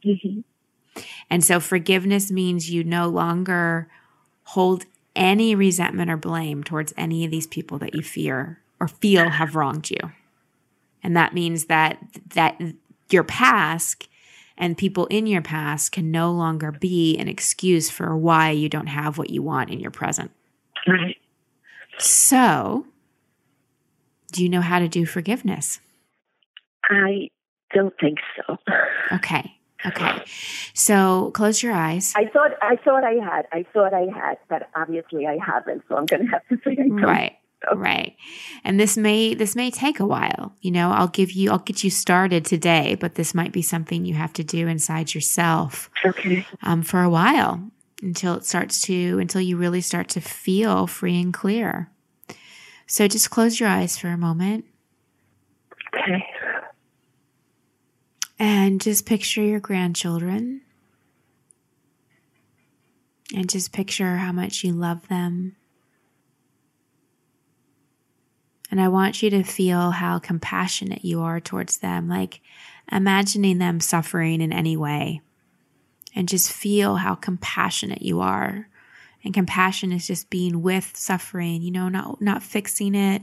hmm 0.03 0.41
And 1.30 1.44
so 1.44 1.60
forgiveness 1.60 2.32
means 2.32 2.72
you 2.72 2.84
no 2.84 3.10
longer 3.10 3.88
hold 4.46 4.86
any 5.15 5.56
resentment 5.56 6.12
or 6.12 6.18
blame 6.18 6.63
towards 6.63 6.94
any 6.98 7.25
of 7.25 7.32
these 7.32 7.48
people 7.48 7.77
that 7.80 7.96
you 7.96 8.03
fear 8.03 8.60
or 8.80 8.88
feel 8.88 9.30
have 9.30 9.56
wronged 9.56 9.89
you. 9.91 10.12
And 11.03 11.15
that 11.15 11.34
means 11.34 11.65
that 11.65 11.98
that 12.34 12.62
your 13.10 13.24
past 13.24 14.08
and 14.62 14.77
people 14.77 15.08
in 15.08 15.25
your 15.25 15.41
past 15.41 15.91
can 15.91 16.12
no 16.12 16.32
longer 16.32 16.72
be 16.72 17.18
an 17.18 17.27
excuse 17.27 17.89
for 17.89 18.15
why 18.15 18.51
you 18.51 18.70
don't 18.70 18.88
have 18.88 19.18
what 19.18 19.32
you 19.32 19.41
want 19.41 19.72
in 19.72 19.80
your 19.80 19.91
present. 19.91 20.32
Right. 20.88 21.18
So, 21.98 22.86
do 24.32 24.44
you 24.44 24.50
know 24.50 24.62
how 24.62 24.80
to 24.80 24.88
do 24.88 25.06
forgiveness? 25.06 25.79
I 26.90 27.29
don't 27.74 27.94
think 28.00 28.20
so. 28.38 28.57
Okay. 29.12 29.57
Okay. 29.83 30.24
So, 30.75 31.31
close 31.31 31.64
your 31.64 31.74
eyes. 31.74 32.14
I 32.16 32.25
thought 32.27 32.51
I 32.62 32.75
thought 32.75 33.03
I 33.03 33.14
had. 33.14 33.48
I 33.51 33.66
thought 33.74 33.96
I 33.96 34.05
had, 34.16 34.38
but 34.48 34.70
obviously 34.75 35.25
I 35.25 35.38
haven't. 35.44 35.83
So 35.90 35.98
I'm 35.98 36.05
going 36.05 36.27
to 36.27 36.31
have 36.31 36.48
to 36.50 36.57
say 36.64 36.74
I 36.74 36.88
don't. 36.88 37.01
right 37.01 37.36
so. 37.70 37.76
right 37.76 38.16
and 38.64 38.80
this 38.80 38.98
may 38.98 39.34
this 39.34 39.56
may 39.56 39.70
take 39.72 40.00
a 40.00 40.06
while 40.06 40.56
you 40.62 40.72
know 40.72 40.92
i'll 40.92 41.08
give 41.08 41.32
you 41.32 41.52
i'll 41.52 41.60
get 41.60 41.84
you 41.84 41.90
started 41.90 42.44
today 42.46 42.96
but 43.00 43.16
this 43.16 43.34
might 43.34 43.52
be 43.52 43.62
something 43.62 44.06
you 44.06 44.14
have 44.16 44.34
to 44.34 44.44
do 44.44 44.68
inside 44.68 45.14
yourself 45.14 45.90
Okay. 46.06 46.46
um, 46.64 46.82
for 46.84 47.02
a 47.02 47.10
while 47.10 47.62
until 48.02 48.34
it 48.36 48.46
starts 48.46 48.82
to 48.82 49.20
until 49.20 49.42
you 49.42 49.58
really 49.58 49.82
start 49.82 50.08
to 50.10 50.22
feel 50.22 50.88
free 50.88 51.22
and 51.22 51.34
clear 51.34 51.90
so 52.88 53.08
just 53.08 53.30
close 53.30 53.60
your 53.60 53.70
eyes 53.70 53.98
for 53.98 54.08
a 54.08 54.18
moment 54.18 54.66
Okay. 55.94 56.26
and 58.40 58.82
just 58.82 59.06
picture 59.06 59.42
your 59.44 59.60
grandchildren 59.60 60.62
and 63.36 63.50
just 63.50 63.72
picture 63.72 64.18
how 64.18 64.32
much 64.32 64.64
you 64.64 64.74
love 64.74 65.08
them 65.08 65.56
And 68.72 68.79
I 68.79 68.88
want 68.88 69.22
you 69.22 69.29
to 69.31 69.44
feel 69.44 69.92
how 69.92 70.18
compassionate 70.18 71.03
you 71.03 71.22
are 71.22 71.42
towards 71.42 71.77
them, 71.77 72.07
like 72.07 72.40
imagining 72.90 73.57
them 73.57 73.81
suffering 73.81 74.40
in 74.40 74.53
any 74.53 74.77
way. 74.77 75.22
And 76.16 76.27
just 76.27 76.51
feel 76.51 76.96
how 76.96 77.16
compassionate 77.16 78.01
you 78.01 78.22
are. 78.22 78.70
And 79.24 79.34
compassion 79.34 79.92
is 79.92 80.07
just 80.07 80.29
being 80.29 80.62
with 80.62 80.96
suffering, 80.96 81.62
you 81.62 81.72
know, 81.72 81.90
not 81.90 82.22
not 82.22 82.42
fixing 82.42 82.96
it, 82.96 83.22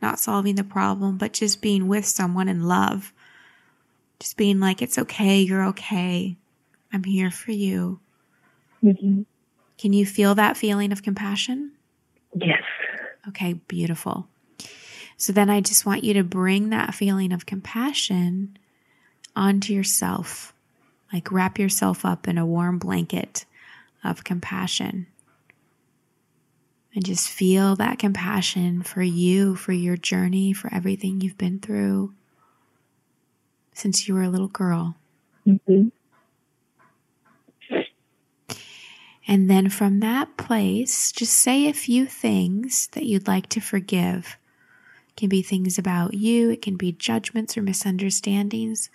not 0.00 0.20
solving 0.20 0.54
the 0.54 0.64
problem, 0.64 1.16
but 1.16 1.32
just 1.32 1.62
being 1.62 1.88
with 1.88 2.04
someone 2.06 2.48
in 2.48 2.68
love. 2.68 3.12
Just 4.20 4.36
being 4.36 4.60
like, 4.60 4.82
it's 4.82 4.98
okay, 4.98 5.40
you're 5.40 5.64
okay. 5.68 6.36
I'm 6.92 7.04
here 7.04 7.30
for 7.30 7.52
you. 7.52 7.98
hmm 8.80 9.22
Can 9.78 9.92
you 9.92 10.06
feel 10.06 10.34
that 10.34 10.56
feeling 10.56 10.92
of 10.92 11.02
compassion? 11.02 11.72
Yes. 12.34 12.62
Okay, 13.28 13.54
beautiful. 13.54 14.28
So 15.16 15.32
then 15.32 15.50
I 15.50 15.60
just 15.60 15.86
want 15.86 16.04
you 16.04 16.14
to 16.14 16.24
bring 16.24 16.70
that 16.70 16.94
feeling 16.94 17.32
of 17.32 17.46
compassion 17.46 18.56
onto 19.36 19.72
yourself. 19.72 20.52
Like 21.12 21.30
wrap 21.30 21.58
yourself 21.58 22.04
up 22.04 22.26
in 22.26 22.38
a 22.38 22.46
warm 22.46 22.78
blanket 22.78 23.44
of 24.02 24.24
compassion. 24.24 25.06
And 26.94 27.04
just 27.04 27.30
feel 27.30 27.76
that 27.76 27.98
compassion 27.98 28.82
for 28.82 29.02
you, 29.02 29.56
for 29.56 29.72
your 29.72 29.96
journey, 29.96 30.52
for 30.52 30.72
everything 30.72 31.20
you've 31.20 31.38
been 31.38 31.58
through 31.58 32.12
since 33.72 34.06
you 34.06 34.14
were 34.14 34.22
a 34.22 34.28
little 34.28 34.48
girl. 34.48 34.96
hmm 35.44 35.88
And 39.26 39.48
then 39.48 39.68
from 39.68 40.00
that 40.00 40.36
place, 40.36 41.12
just 41.12 41.32
say 41.32 41.68
a 41.68 41.72
few 41.72 42.06
things 42.06 42.88
that 42.92 43.04
you'd 43.04 43.28
like 43.28 43.48
to 43.50 43.60
forgive. 43.60 44.36
It 45.12 45.20
can 45.20 45.28
be 45.28 45.42
things 45.42 45.78
about 45.78 46.14
you, 46.14 46.50
it 46.50 46.62
can 46.62 46.76
be 46.76 46.92
judgments 46.92 47.56
or 47.56 47.62
misunderstandings, 47.62 48.88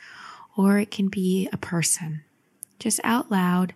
or 0.57 0.79
it 0.79 0.91
can 0.91 1.07
be 1.09 1.47
a 1.53 1.57
person. 1.57 2.23
Just 2.79 2.99
out 3.03 3.31
loud, 3.31 3.75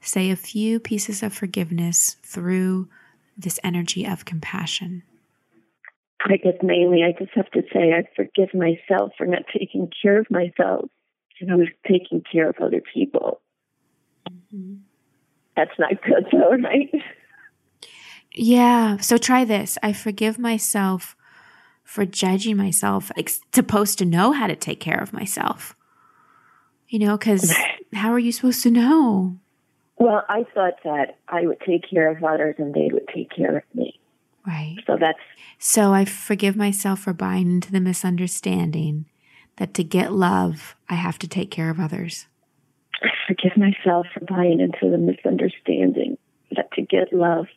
say 0.00 0.30
a 0.30 0.36
few 0.36 0.80
pieces 0.80 1.22
of 1.22 1.34
forgiveness 1.34 2.16
through 2.22 2.88
this 3.36 3.60
energy 3.62 4.06
of 4.06 4.24
compassion. 4.24 5.02
I 6.24 6.36
guess 6.36 6.54
mainly 6.62 7.02
I 7.02 7.12
just 7.18 7.34
have 7.34 7.50
to 7.50 7.62
say 7.72 7.92
I 7.92 8.04
forgive 8.16 8.54
myself 8.54 9.12
for 9.18 9.26
not 9.26 9.42
taking 9.52 9.90
care 10.02 10.20
of 10.20 10.30
myself. 10.30 10.88
And 11.40 11.50
I 11.50 11.56
was 11.56 11.68
taking 11.88 12.22
care 12.30 12.48
of 12.48 12.56
other 12.62 12.80
people. 12.94 13.40
Mm-hmm. 14.30 14.74
That's 15.56 15.76
not 15.78 16.00
good, 16.02 16.26
though, 16.30 16.56
right? 16.62 16.90
Yeah. 18.34 18.98
So 18.98 19.18
try 19.18 19.44
this. 19.44 19.76
I 19.82 19.92
forgive 19.92 20.38
myself 20.38 21.16
for 21.92 22.06
judging 22.06 22.56
myself. 22.56 23.12
Like 23.16 23.30
supposed 23.52 23.98
to 23.98 24.06
know 24.06 24.32
how 24.32 24.46
to 24.46 24.56
take 24.56 24.80
care 24.80 24.98
of 24.98 25.12
myself. 25.12 25.76
You 26.88 26.98
know, 26.98 27.18
because 27.18 27.54
how 27.92 28.12
are 28.12 28.18
you 28.18 28.32
supposed 28.32 28.62
to 28.62 28.70
know? 28.70 29.36
Well, 29.98 30.24
I 30.26 30.46
thought 30.54 30.82
that 30.84 31.18
I 31.28 31.46
would 31.46 31.60
take 31.60 31.88
care 31.88 32.10
of 32.10 32.24
others 32.24 32.54
and 32.56 32.72
they 32.72 32.88
would 32.90 33.06
take 33.14 33.30
care 33.30 33.58
of 33.58 33.62
me. 33.74 34.00
Right. 34.46 34.76
So 34.86 34.96
that's 34.98 35.18
So 35.58 35.92
I 35.92 36.06
forgive 36.06 36.56
myself 36.56 37.00
for 37.00 37.12
buying 37.12 37.50
into 37.50 37.70
the 37.70 37.80
misunderstanding 37.80 39.04
that 39.58 39.74
to 39.74 39.84
get 39.84 40.12
love, 40.12 40.74
I 40.88 40.94
have 40.94 41.18
to 41.18 41.28
take 41.28 41.50
care 41.50 41.68
of 41.68 41.78
others. 41.78 42.26
I 43.02 43.08
forgive 43.28 43.56
myself 43.58 44.06
for 44.14 44.20
buying 44.24 44.60
into 44.60 44.90
the 44.90 44.98
misunderstanding 44.98 46.16
that 46.56 46.72
to 46.72 46.80
get 46.80 47.12
love, 47.12 47.48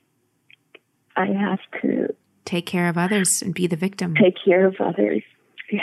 I 1.15 1.27
have 1.27 1.59
to 1.81 2.13
Take 2.45 2.65
care 2.65 2.87
of 2.87 2.97
others 2.97 3.41
and 3.41 3.53
be 3.53 3.67
the 3.67 3.75
victim. 3.75 4.15
take 4.15 4.35
care 4.43 4.65
of 4.67 4.75
others. 4.79 5.23
Yeah. 5.71 5.81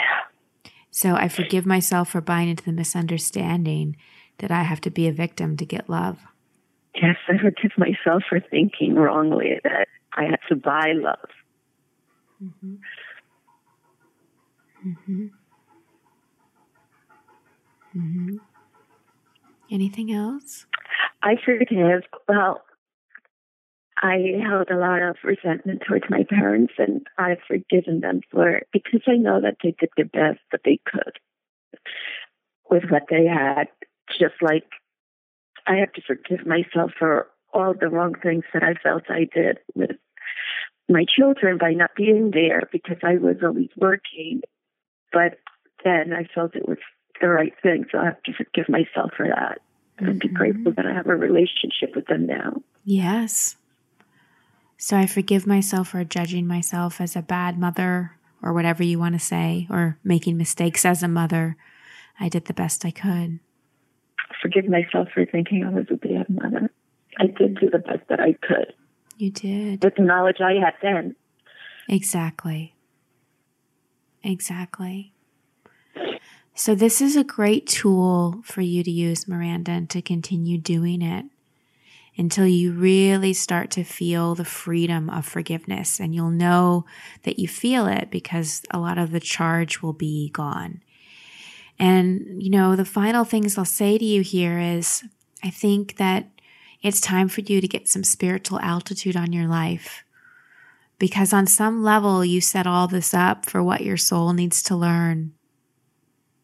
So 0.91 1.15
I 1.15 1.27
forgive 1.27 1.65
myself 1.65 2.09
for 2.09 2.21
buying 2.21 2.49
into 2.49 2.63
the 2.63 2.71
misunderstanding 2.71 3.97
that 4.37 4.51
I 4.51 4.63
have 4.63 4.79
to 4.81 4.89
be 4.89 5.07
a 5.07 5.11
victim 5.11 5.57
to 5.57 5.65
get 5.65 5.89
love. 5.89 6.19
Yes, 6.95 7.17
I 7.27 7.37
forgive 7.37 7.71
myself 7.77 8.23
for 8.29 8.39
thinking 8.39 8.95
wrongly 8.95 9.59
that 9.63 9.87
I 10.13 10.23
had 10.25 10.39
to 10.49 10.55
buy 10.55 10.93
love. 10.95 11.29
Mm-hmm. 12.41 12.75
Mm-hmm. 14.87 15.25
Mm-hmm. 17.97 18.35
Anything 19.71 20.13
else? 20.13 20.65
I 21.23 21.35
forgive. 21.43 22.03
Well, 22.27 22.61
I 24.03 24.19
held 24.45 24.69
a 24.69 24.75
lot 24.75 25.01
of 25.01 25.15
resentment 25.23 25.81
towards 25.87 26.03
my 26.09 26.25
parents, 26.29 26.73
and 26.77 27.07
I've 27.17 27.39
forgiven 27.47 28.01
them 28.01 28.19
for 28.29 28.49
it 28.49 28.67
because 28.73 28.99
I 29.07 29.15
know 29.15 29.39
that 29.39 29.55
they 29.63 29.73
did 29.79 29.89
the 29.95 30.03
best 30.03 30.41
that 30.51 30.59
they 30.65 30.79
could 30.85 31.19
with 32.69 32.83
what 32.89 33.03
they 33.09 33.25
had. 33.25 33.69
Just 34.19 34.35
like 34.41 34.65
I 35.65 35.75
have 35.75 35.93
to 35.93 36.01
forgive 36.05 36.45
myself 36.45 36.91
for 36.99 37.27
all 37.53 37.73
the 37.73 37.87
wrong 37.87 38.15
things 38.21 38.43
that 38.53 38.61
I 38.61 38.73
felt 38.73 39.03
I 39.09 39.25
did 39.33 39.59
with 39.73 39.91
my 40.89 41.05
children 41.07 41.57
by 41.57 41.71
not 41.71 41.91
being 41.95 42.31
there 42.33 42.67
because 42.73 42.97
I 43.03 43.15
was 43.15 43.37
always 43.41 43.69
working. 43.77 44.41
But 45.13 45.39
then 45.85 46.11
I 46.11 46.27
felt 46.35 46.57
it 46.57 46.67
was 46.67 46.79
the 47.21 47.29
right 47.29 47.53
thing, 47.63 47.85
so 47.89 47.99
I 47.99 48.05
have 48.05 48.23
to 48.23 48.33
forgive 48.33 48.67
myself 48.67 49.11
for 49.15 49.27
that. 49.27 49.59
Mm-hmm. 49.95 50.05
And 50.07 50.19
be 50.19 50.27
grateful 50.27 50.73
that 50.73 50.85
I 50.85 50.93
have 50.93 51.07
a 51.07 51.15
relationship 51.15 51.95
with 51.95 52.07
them 52.07 52.25
now. 52.25 52.61
Yes. 52.83 53.55
So 54.83 54.97
I 54.97 55.05
forgive 55.05 55.47
myself 55.47 55.87
for 55.91 56.03
judging 56.03 56.45
myself 56.45 56.99
as 56.99 57.15
a 57.15 57.21
bad 57.21 57.57
mother 57.57 58.17
or 58.41 58.51
whatever 58.51 58.83
you 58.83 58.99
want 58.99 59.13
to 59.15 59.19
say, 59.19 59.65
or 59.69 59.97
making 60.03 60.35
mistakes 60.35 60.83
as 60.83 61.01
a 61.01 61.07
mother. 61.07 61.55
I 62.19 62.27
did 62.27 62.47
the 62.47 62.53
best 62.53 62.83
I 62.83 62.91
could. 62.91 63.39
Forgive 64.41 64.65
myself 64.65 65.07
for 65.13 65.25
thinking 65.25 65.63
I 65.63 65.69
was 65.69 65.85
a 65.89 65.95
bad 65.95 66.29
mother. 66.29 66.69
I 67.17 67.27
did 67.27 67.61
do 67.61 67.69
the 67.69 67.79
best 67.79 68.01
that 68.09 68.19
I 68.19 68.33
could. 68.33 68.73
You 69.15 69.31
did. 69.31 69.81
With 69.81 69.95
the 69.95 70.01
knowledge 70.01 70.41
I 70.41 70.55
had 70.55 70.73
then. 70.81 71.15
Exactly. 71.87 72.75
Exactly. 74.21 75.13
So, 76.55 76.75
this 76.75 76.99
is 76.99 77.15
a 77.15 77.23
great 77.23 77.67
tool 77.67 78.41
for 78.43 78.59
you 78.59 78.83
to 78.83 78.91
use, 78.91 79.29
Miranda, 79.29 79.71
and 79.71 79.89
to 79.91 80.01
continue 80.01 80.57
doing 80.57 81.01
it 81.01 81.23
until 82.17 82.45
you 82.45 82.71
really 82.71 83.33
start 83.33 83.71
to 83.71 83.83
feel 83.83 84.35
the 84.35 84.45
freedom 84.45 85.09
of 85.09 85.25
forgiveness. 85.25 85.99
And 85.99 86.13
you'll 86.13 86.29
know 86.29 86.85
that 87.23 87.39
you 87.39 87.47
feel 87.47 87.87
it 87.87 88.11
because 88.11 88.61
a 88.71 88.79
lot 88.79 88.97
of 88.97 89.11
the 89.11 89.19
charge 89.19 89.81
will 89.81 89.93
be 89.93 90.29
gone. 90.29 90.81
And, 91.79 92.41
you 92.41 92.51
know, 92.51 92.75
the 92.75 92.85
final 92.85 93.23
things 93.23 93.57
I'll 93.57 93.65
say 93.65 93.97
to 93.97 94.05
you 94.05 94.21
here 94.21 94.59
is 94.59 95.03
I 95.43 95.49
think 95.49 95.97
that 95.97 96.29
it's 96.81 97.01
time 97.01 97.29
for 97.29 97.41
you 97.41 97.61
to 97.61 97.67
get 97.67 97.87
some 97.87 98.03
spiritual 98.03 98.59
altitude 98.59 99.15
on 99.15 99.33
your 99.33 99.47
life. 99.47 100.03
Because 100.99 101.33
on 101.33 101.47
some 101.47 101.83
level, 101.83 102.23
you 102.23 102.39
set 102.41 102.67
all 102.67 102.87
this 102.87 103.13
up 103.13 103.45
for 103.45 103.63
what 103.63 103.81
your 103.81 103.97
soul 103.97 104.33
needs 104.33 104.61
to 104.63 104.75
learn 104.75 105.33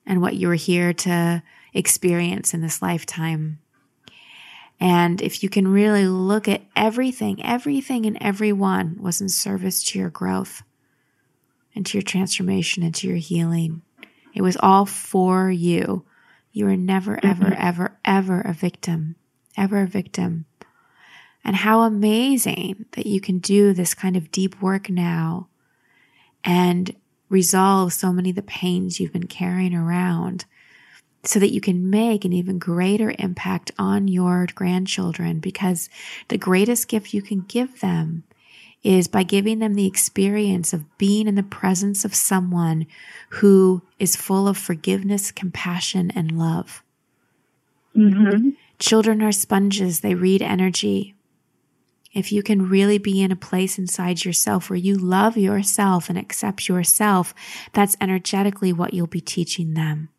and 0.05 0.21
what 0.21 0.35
you're 0.35 0.55
here 0.55 0.91
to 0.93 1.43
experience 1.73 2.53
in 2.53 2.61
this 2.61 2.81
lifetime. 2.81 3.59
And 4.79 5.21
if 5.21 5.43
you 5.43 5.49
can 5.49 5.67
really 5.67 6.07
look 6.07 6.47
at 6.47 6.61
everything, 6.75 7.43
everything 7.43 8.05
and 8.05 8.17
everyone 8.21 8.97
was 8.99 9.19
in 9.19 9.27
service 9.27 9.83
to 9.85 9.99
your 9.99 10.09
growth 10.09 10.63
and 11.75 11.85
to 11.85 11.97
your 11.97 12.03
transformation 12.03 12.83
and 12.83 12.95
to 12.95 13.07
your 13.07 13.17
healing. 13.17 13.81
It 14.33 14.41
was 14.41 14.57
all 14.61 14.85
for 14.85 15.51
you. 15.51 16.05
You 16.51 16.65
were 16.65 16.77
never, 16.77 17.19
ever, 17.23 17.45
mm-hmm. 17.45 17.61
ever, 17.61 17.97
ever 18.05 18.41
a 18.41 18.53
victim, 18.53 19.15
ever 19.57 19.81
a 19.81 19.87
victim. 19.87 20.45
And 21.43 21.57
how 21.57 21.81
amazing 21.81 22.85
that 22.93 23.05
you 23.05 23.21
can 23.21 23.39
do 23.39 23.73
this 23.73 23.93
kind 23.93 24.15
of 24.15 24.31
deep 24.31 24.61
work 24.61 24.89
now 24.89 25.47
and 26.43 26.95
resolve 27.29 27.93
so 27.93 28.11
many 28.11 28.31
of 28.31 28.35
the 28.35 28.41
pains 28.41 28.99
you've 28.99 29.13
been 29.13 29.27
carrying 29.27 29.73
around 29.73 30.45
so 31.23 31.39
that 31.39 31.51
you 31.51 31.59
can 31.59 31.89
make 31.89 32.23
an 32.23 32.33
even 32.33 32.59
greater 32.59 33.13
impact 33.19 33.71
on 33.77 34.07
your 34.07 34.47
grandchildren 34.55 35.39
because 35.39 35.89
the 36.29 36.37
greatest 36.37 36.87
gift 36.87 37.13
you 37.13 37.21
can 37.21 37.41
give 37.41 37.81
them 37.81 38.23
is 38.83 39.07
by 39.07 39.23
giving 39.23 39.59
them 39.59 39.73
the 39.73 39.85
experience 39.85 40.71
of 40.71 40.97
being 40.97 41.27
in 41.27 41.35
the 41.35 41.43
presence 41.43 42.05
of 42.05 42.15
someone 42.15 42.87
who 43.29 43.81
is 43.99 44.15
full 44.15 44.47
of 44.47 44.57
forgiveness, 44.57 45.31
compassion, 45.31 46.09
and 46.11 46.37
love. 46.37 46.81
Mm-hmm. 47.95 48.49
Children 48.79 49.21
are 49.21 49.33
sponges, 49.33 49.99
they 49.99 50.15
read 50.15 50.41
energy. 50.41 51.15
If 52.13 52.31
you 52.31 52.41
can 52.41 52.69
really 52.69 52.97
be 52.97 53.21
in 53.21 53.31
a 53.31 53.35
place 53.35 53.77
inside 53.77 54.23
yourself 54.23 54.69
where 54.69 54.77
you 54.77 54.95
love 54.95 55.37
yourself 55.37 56.09
and 56.09 56.17
accept 56.17 56.69
yourself, 56.69 57.35
that's 57.73 57.97
energetically 57.99 58.71
what 58.71 58.93
you'll 58.93 59.07
be 59.07 59.21
teaching 59.21 59.73
them. 59.73 60.09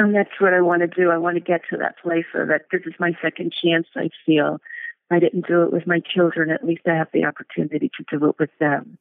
And 0.00 0.14
that's 0.14 0.40
what 0.40 0.54
I 0.54 0.62
want 0.62 0.80
to 0.80 0.86
do. 0.86 1.10
I 1.10 1.18
want 1.18 1.36
to 1.36 1.40
get 1.40 1.60
to 1.68 1.76
that 1.76 1.98
place 1.98 2.24
so 2.32 2.46
that 2.46 2.62
this 2.72 2.80
is 2.86 2.94
my 2.98 3.12
second 3.20 3.52
chance, 3.52 3.86
I 3.94 4.08
feel. 4.24 4.58
I 5.10 5.18
didn't 5.18 5.46
do 5.46 5.62
it 5.62 5.72
with 5.74 5.86
my 5.86 6.00
children. 6.00 6.50
At 6.50 6.64
least 6.64 6.82
I 6.86 6.94
have 6.94 7.08
the 7.12 7.26
opportunity 7.26 7.90
to 7.98 8.18
do 8.18 8.24
it 8.30 8.36
with 8.38 8.48
them. 8.58 8.96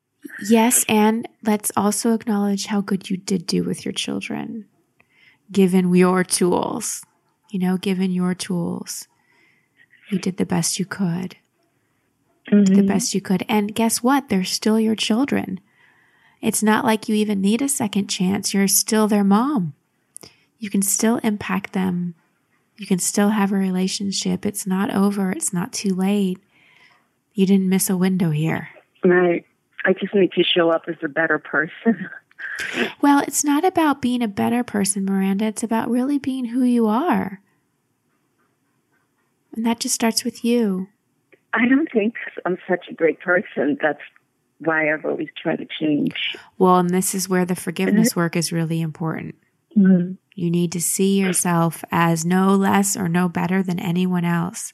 Yes, 0.49 0.83
and 0.89 1.25
let's 1.43 1.71
also 1.77 2.13
acknowledge 2.13 2.65
how 2.65 2.81
good 2.81 3.09
you 3.09 3.15
did 3.15 3.47
do 3.47 3.63
with 3.63 3.85
your 3.85 3.93
children, 3.93 4.65
given 5.49 5.95
your 5.95 6.25
tools. 6.25 7.05
You 7.49 7.59
know, 7.59 7.77
given 7.77 8.11
your 8.11 8.35
tools, 8.35 9.07
you 10.11 10.19
did 10.19 10.35
the 10.35 10.45
best 10.45 10.79
you 10.79 10.85
could. 10.85 11.37
Mm-hmm. 12.51 12.73
The 12.73 12.83
best 12.83 13.15
you 13.15 13.21
could. 13.21 13.45
And 13.47 13.73
guess 13.73 14.03
what? 14.03 14.27
They're 14.27 14.43
still 14.43 14.79
your 14.79 14.95
children. 14.95 15.61
It's 16.41 16.61
not 16.61 16.83
like 16.83 17.07
you 17.07 17.15
even 17.15 17.39
need 17.39 17.61
a 17.61 17.69
second 17.69 18.07
chance. 18.07 18.53
You're 18.53 18.67
still 18.67 19.07
their 19.07 19.23
mom 19.23 19.75
you 20.59 20.69
can 20.69 20.81
still 20.81 21.17
impact 21.17 21.73
them. 21.73 22.15
You 22.77 22.85
can 22.85 22.99
still 22.99 23.29
have 23.29 23.51
a 23.51 23.55
relationship. 23.55 24.45
It's 24.45 24.67
not 24.67 24.93
over. 24.93 25.31
It's 25.31 25.51
not 25.51 25.73
too 25.73 25.95
late. 25.95 26.39
You 27.33 27.45
didn't 27.45 27.69
miss 27.69 27.89
a 27.89 27.97
window 27.97 28.29
here. 28.29 28.69
Right. 29.03 29.45
I 29.85 29.93
just 29.93 30.13
need 30.13 30.33
to 30.33 30.43
show 30.43 30.69
up 30.69 30.83
as 30.87 30.95
a 31.01 31.07
better 31.07 31.39
person. 31.39 32.09
well, 33.01 33.19
it's 33.19 33.43
not 33.43 33.63
about 33.63 34.01
being 34.01 34.21
a 34.21 34.27
better 34.27 34.63
person, 34.63 35.05
Miranda. 35.05 35.45
It's 35.45 35.63
about 35.63 35.89
really 35.89 36.17
being 36.17 36.45
who 36.45 36.63
you 36.63 36.87
are. 36.87 37.41
And 39.55 39.65
that 39.65 39.79
just 39.79 39.95
starts 39.95 40.23
with 40.23 40.43
you. 40.43 40.87
I 41.53 41.67
don't 41.67 41.91
think 41.91 42.15
I'm 42.45 42.57
such 42.67 42.85
a 42.89 42.93
great 42.93 43.19
person. 43.19 43.77
That's 43.81 44.01
why 44.59 44.93
I've 44.93 45.05
always 45.05 45.29
tried 45.41 45.57
to 45.57 45.67
change. 45.79 46.37
Well, 46.57 46.77
and 46.77 46.89
this 46.89 47.15
is 47.15 47.27
where 47.27 47.45
the 47.45 47.55
forgiveness 47.55 48.15
work 48.15 48.35
is 48.35 48.51
really 48.51 48.81
important. 48.81 49.35
Mm-hmm. 49.77 50.13
You 50.35 50.49
need 50.49 50.71
to 50.71 50.81
see 50.81 51.19
yourself 51.19 51.83
as 51.91 52.25
no 52.25 52.55
less 52.55 52.95
or 52.95 53.09
no 53.09 53.27
better 53.27 53.61
than 53.61 53.79
anyone 53.79 54.23
else. 54.23 54.73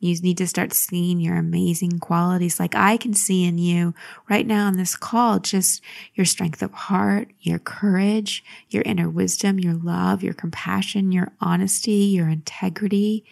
You 0.00 0.18
need 0.20 0.38
to 0.38 0.46
start 0.46 0.72
seeing 0.72 1.20
your 1.20 1.36
amazing 1.36 1.98
qualities 1.98 2.58
like 2.58 2.74
I 2.74 2.96
can 2.96 3.12
see 3.12 3.44
in 3.44 3.58
you 3.58 3.94
right 4.30 4.46
now 4.46 4.66
on 4.66 4.78
this 4.78 4.96
call, 4.96 5.38
just 5.40 5.82
your 6.14 6.24
strength 6.24 6.62
of 6.62 6.72
heart, 6.72 7.28
your 7.40 7.58
courage, 7.58 8.42
your 8.70 8.82
inner 8.86 9.10
wisdom, 9.10 9.58
your 9.58 9.74
love, 9.74 10.22
your 10.22 10.32
compassion, 10.32 11.12
your 11.12 11.32
honesty, 11.40 11.92
your 11.92 12.28
integrity. 12.28 13.24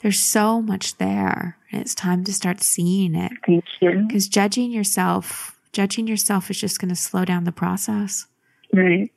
There's 0.00 0.20
so 0.20 0.60
much 0.60 0.98
there 0.98 1.56
and 1.72 1.80
it's 1.80 1.94
time 1.94 2.24
to 2.24 2.34
start 2.34 2.62
seeing 2.62 3.14
it. 3.14 3.32
Thank 3.46 3.64
you. 3.80 4.04
Because 4.06 4.28
judging 4.28 4.70
yourself, 4.70 5.58
judging 5.72 6.06
yourself 6.06 6.50
is 6.50 6.60
just 6.60 6.78
going 6.78 6.90
to 6.90 6.96
slow 6.96 7.24
down 7.24 7.44
the 7.44 7.52
process. 7.52 8.26
Right. 8.74 9.10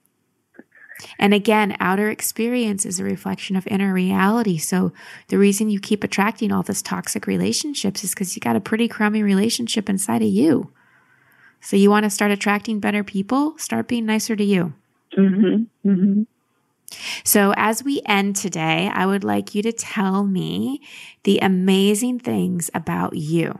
And 1.19 1.33
again, 1.33 1.75
outer 1.79 2.09
experience 2.09 2.85
is 2.85 2.99
a 2.99 3.03
reflection 3.03 3.55
of 3.55 3.67
inner 3.67 3.93
reality. 3.93 4.57
So 4.57 4.93
the 5.27 5.37
reason 5.37 5.69
you 5.69 5.79
keep 5.79 6.03
attracting 6.03 6.51
all 6.51 6.63
this 6.63 6.81
toxic 6.81 7.27
relationships 7.27 8.03
is 8.03 8.11
because 8.11 8.35
you 8.35 8.39
got 8.39 8.55
a 8.55 8.61
pretty 8.61 8.87
crummy 8.87 9.23
relationship 9.23 9.89
inside 9.89 10.21
of 10.21 10.29
you. 10.29 10.71
So 11.61 11.75
you 11.75 11.89
want 11.89 12.03
to 12.03 12.09
start 12.09 12.31
attracting 12.31 12.79
better 12.79 13.03
people, 13.03 13.57
start 13.57 13.87
being 13.87 14.05
nicer 14.05 14.35
to 14.35 14.43
you. 14.43 14.73
Mm-hmm. 15.17 15.89
Mm-hmm. 15.89 16.21
So, 17.25 17.53
as 17.57 17.83
we 17.83 18.01
end 18.05 18.37
today, 18.37 18.89
I 18.93 19.05
would 19.05 19.25
like 19.25 19.53
you 19.53 19.61
to 19.63 19.73
tell 19.73 20.23
me 20.23 20.81
the 21.23 21.39
amazing 21.39 22.19
things 22.19 22.69
about 22.73 23.15
you. 23.17 23.59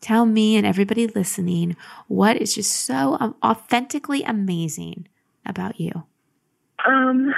Tell 0.00 0.26
me 0.26 0.56
and 0.56 0.66
everybody 0.66 1.06
listening 1.06 1.76
what 2.08 2.36
is 2.36 2.56
just 2.56 2.72
so 2.72 3.36
authentically 3.42 4.22
amazing 4.24 5.06
about 5.46 5.80
you. 5.80 6.04
Um, 6.86 7.32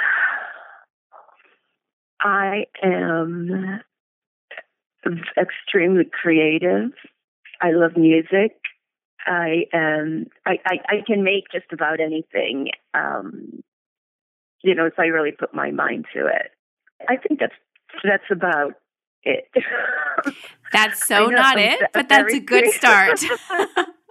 I 2.21 2.65
am 2.83 3.81
extremely 5.39 6.05
creative. 6.11 6.91
I 7.61 7.71
love 7.73 7.97
music. 7.97 8.57
I 9.27 9.65
am. 9.73 10.27
I, 10.45 10.59
I, 10.65 10.79
I 10.89 10.95
can 11.07 11.25
make 11.25 11.45
just 11.53 11.73
about 11.73 12.01
anything. 12.01 12.69
Um, 12.95 13.63
you 14.63 14.75
know, 14.75 14.87
if 14.87 14.99
I 14.99 15.07
really 15.07 15.33
put 15.33 15.55
my 15.55 15.71
mind 15.71 16.07
to 16.15 16.27
it. 16.27 16.51
I 17.09 17.17
think 17.17 17.41
that's 17.41 17.55
that's 18.03 18.31
about 18.31 18.75
it. 19.23 19.45
That's 20.73 21.07
so 21.07 21.27
not 21.27 21.59
it, 21.59 21.81
but 21.93 22.09
that's 22.09 22.35
a 22.35 22.41
good 22.41 22.69
start. 22.71 23.21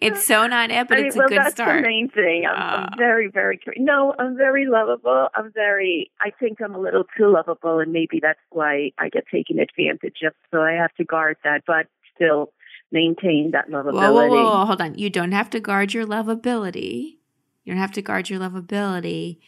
it's 0.00 0.26
so 0.26 0.46
not 0.46 0.70
it, 0.70 0.88
but 0.88 0.98
I 0.98 1.00
mean, 1.00 1.06
it's 1.08 1.16
a 1.16 1.18
well, 1.20 1.28
good 1.28 1.38
that's 1.38 1.54
start. 1.54 1.82
the 1.82 1.88
main 1.88 2.08
thing. 2.08 2.44
I'm, 2.46 2.54
uh, 2.54 2.76
I'm 2.76 2.88
ah. 2.92 2.96
very, 2.96 3.28
very 3.28 3.60
no. 3.76 4.14
I'm 4.18 4.36
very 4.36 4.66
lovable. 4.66 5.28
I'm 5.34 5.52
very. 5.52 6.10
I 6.20 6.30
think 6.30 6.60
I'm 6.60 6.74
a 6.74 6.80
little 6.80 7.04
too 7.16 7.30
lovable, 7.32 7.78
and 7.78 7.92
maybe 7.92 8.20
that's 8.20 8.40
why 8.50 8.90
I 8.98 9.08
get 9.08 9.24
taken 9.32 9.58
advantage 9.58 10.18
of. 10.26 10.34
So 10.50 10.60
I 10.60 10.72
have 10.72 10.94
to 10.94 11.04
guard 11.04 11.36
that, 11.44 11.62
but 11.66 11.86
still 12.14 12.52
maintain 12.90 13.52
that 13.52 13.68
lovability. 13.68 13.94
Whoa, 13.94 14.12
whoa, 14.12 14.28
whoa, 14.28 14.44
whoa. 14.44 14.64
hold 14.66 14.80
on. 14.80 14.96
You 14.96 15.10
don't 15.10 15.32
have 15.32 15.50
to 15.50 15.60
guard 15.60 15.94
your 15.94 16.06
lovability. 16.06 17.16
You 17.64 17.72
don't 17.72 17.80
have 17.80 17.92
to 17.92 18.02
guard 18.02 18.28
your 18.28 18.40
lovability. 18.40 19.38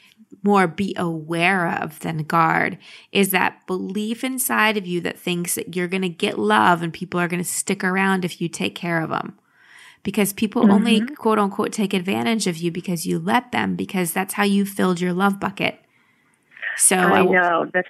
More 0.42 0.66
be 0.66 0.94
aware 0.96 1.68
of 1.68 2.00
than 2.00 2.18
guard 2.24 2.78
is 3.12 3.30
that 3.30 3.66
belief 3.66 4.24
inside 4.24 4.76
of 4.76 4.86
you 4.86 5.00
that 5.02 5.18
thinks 5.18 5.54
that 5.54 5.76
you're 5.76 5.88
going 5.88 6.02
to 6.02 6.08
get 6.08 6.38
love 6.38 6.82
and 6.82 6.92
people 6.92 7.20
are 7.20 7.28
going 7.28 7.42
to 7.42 7.48
stick 7.48 7.84
around 7.84 8.24
if 8.24 8.40
you 8.40 8.48
take 8.48 8.74
care 8.74 9.00
of 9.00 9.10
them 9.10 9.38
because 10.04 10.32
people 10.32 10.62
mm-hmm. 10.62 10.70
only 10.70 11.00
quote 11.00 11.40
unquote 11.40 11.72
take 11.72 11.92
advantage 11.92 12.46
of 12.46 12.56
you 12.56 12.70
because 12.70 13.04
you 13.04 13.18
let 13.18 13.50
them 13.50 13.74
because 13.74 14.12
that's 14.12 14.34
how 14.34 14.44
you 14.44 14.64
filled 14.64 15.00
your 15.00 15.12
love 15.12 15.40
bucket. 15.40 15.80
So 16.76 16.96
I, 16.96 17.20
I 17.20 17.24
know 17.24 17.68
that's 17.72 17.88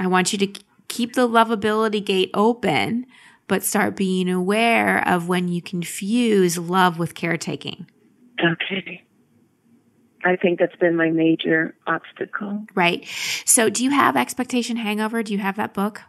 I 0.00 0.06
want 0.06 0.32
you 0.32 0.38
to 0.38 0.60
keep 0.86 1.14
the 1.14 1.28
lovability 1.28 2.04
gate 2.04 2.30
open, 2.32 3.06
but 3.46 3.62
start 3.62 3.96
being 3.96 4.30
aware 4.30 5.06
of 5.06 5.28
when 5.28 5.48
you 5.48 5.60
confuse 5.60 6.56
love 6.56 6.98
with 6.98 7.14
caretaking. 7.14 7.86
Okay. 8.42 9.04
I 10.24 10.36
think 10.36 10.58
that's 10.58 10.74
been 10.76 10.96
my 10.96 11.10
major 11.10 11.74
obstacle. 11.86 12.66
Right. 12.74 13.06
So, 13.44 13.70
do 13.70 13.84
you 13.84 13.90
have 13.90 14.16
expectation 14.16 14.76
hangover? 14.76 15.22
Do 15.22 15.32
you 15.32 15.38
have 15.38 15.56
that 15.56 15.74
book? 15.74 16.02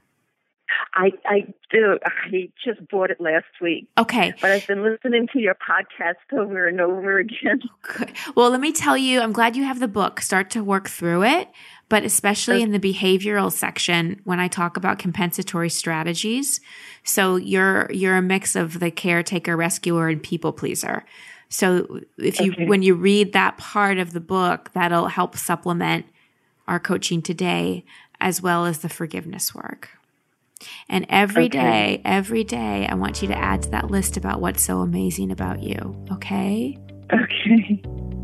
I 0.94 1.12
I 1.26 1.54
do. 1.72 2.00
I 2.06 2.50
just 2.64 2.88
bought 2.90 3.12
it 3.12 3.20
last 3.20 3.46
week. 3.62 3.88
Okay. 3.98 4.34
But 4.42 4.52
I've 4.52 4.68
been 4.68 4.84
listening 4.84 5.28
to 5.34 5.40
your 5.40 5.56
podcast 5.56 6.38
over 6.38 6.68
and 6.68 6.82
over 6.82 7.18
again. 7.20 7.62
Oh, 7.64 7.70
good. 7.82 8.12
Well, 8.36 8.50
let 8.50 8.60
me 8.60 8.72
tell 8.72 8.98
you, 8.98 9.22
I'm 9.22 9.32
glad 9.32 9.56
you 9.56 9.64
have 9.64 9.80
the 9.80 9.88
book. 9.88 10.22
Start 10.22 10.50
to 10.52 10.64
work 10.64 10.90
through 10.90 11.24
it, 11.24 11.50
but 11.88 12.04
especially 12.04 12.62
in 12.62 12.72
the 12.72 12.80
behavioral 12.80 13.52
section 13.52 14.22
when 14.24 14.40
I 14.40 14.48
talk 14.48 14.78
about 14.78 15.00
compensatory 15.00 15.70
strategies. 15.70 16.60
So 17.04 17.36
you're 17.36 17.92
you're 17.92 18.18
a 18.18 18.22
mix 18.22 18.56
of 18.56 18.80
the 18.80 18.92
caretaker, 18.92 19.56
rescuer, 19.56 20.10
and 20.10 20.22
people 20.22 20.52
pleaser. 20.54 21.06
So 21.50 22.02
if 22.18 22.40
you 22.40 22.54
okay. 22.54 22.68
when 22.68 22.84
you 22.84 22.96
read 22.96 23.34
that 23.34 23.58
part 23.58 23.98
of 23.98 24.14
the 24.14 24.20
book, 24.20 24.72
that'll 24.74 25.08
help 25.08 25.36
supplement 25.36 26.06
our 26.68 26.80
coaching 26.80 27.22
today 27.22 27.84
as 28.22 28.42
well 28.42 28.66
as 28.66 28.80
the 28.80 28.90
forgiveness 28.90 29.56
work. 29.56 29.90
And 30.90 31.06
every 31.10 31.46
okay. 31.46 31.58
day, 31.58 32.02
every 32.04 32.44
day, 32.44 32.88
I 32.88 32.96
want 32.96 33.22
you 33.22 33.28
to 33.30 33.38
add 33.38 33.62
to 33.64 33.70
that 33.72 33.90
list 33.90 34.18
about 34.18 34.42
what's 34.42 34.62
so 34.62 34.80
amazing 34.80 35.32
about 35.32 35.62
you. 35.62 35.96
Okay? 36.12 36.78
Okay. 37.14 37.82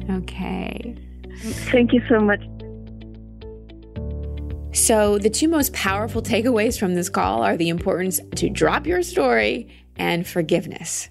Okay. 0.10 0.95
Thank 1.71 1.93
you 1.93 2.02
so 2.08 2.19
much. 2.19 2.41
So, 4.76 5.17
the 5.17 5.30
two 5.30 5.48
most 5.48 5.74
powerful 5.74 6.21
takeaways 6.21 6.78
from 6.78 6.95
this 6.95 7.10
call 7.10 7.43
are 7.43 7.56
the 7.56 7.69
importance 7.69 8.19
to 8.36 8.50
drop 8.50 8.86
your 8.86 9.02
story 9.02 9.69
and 9.95 10.28
forgiveness. 10.28 11.10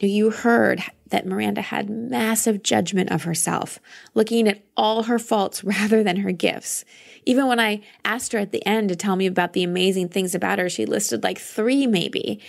You 0.00 0.30
heard 0.30 0.82
that 1.08 1.26
Miranda 1.26 1.60
had 1.60 1.90
massive 1.90 2.62
judgment 2.62 3.10
of 3.10 3.24
herself, 3.24 3.80
looking 4.14 4.46
at 4.46 4.62
all 4.76 5.04
her 5.04 5.18
faults 5.18 5.64
rather 5.64 6.02
than 6.02 6.16
her 6.18 6.32
gifts. 6.32 6.84
Even 7.24 7.46
when 7.46 7.60
I 7.60 7.82
asked 8.04 8.32
her 8.32 8.38
at 8.38 8.52
the 8.52 8.64
end 8.66 8.88
to 8.90 8.96
tell 8.96 9.16
me 9.16 9.26
about 9.26 9.52
the 9.52 9.64
amazing 9.64 10.08
things 10.08 10.34
about 10.34 10.58
her, 10.58 10.68
she 10.68 10.86
listed 10.86 11.22
like 11.22 11.38
three 11.38 11.86
maybe. 11.86 12.40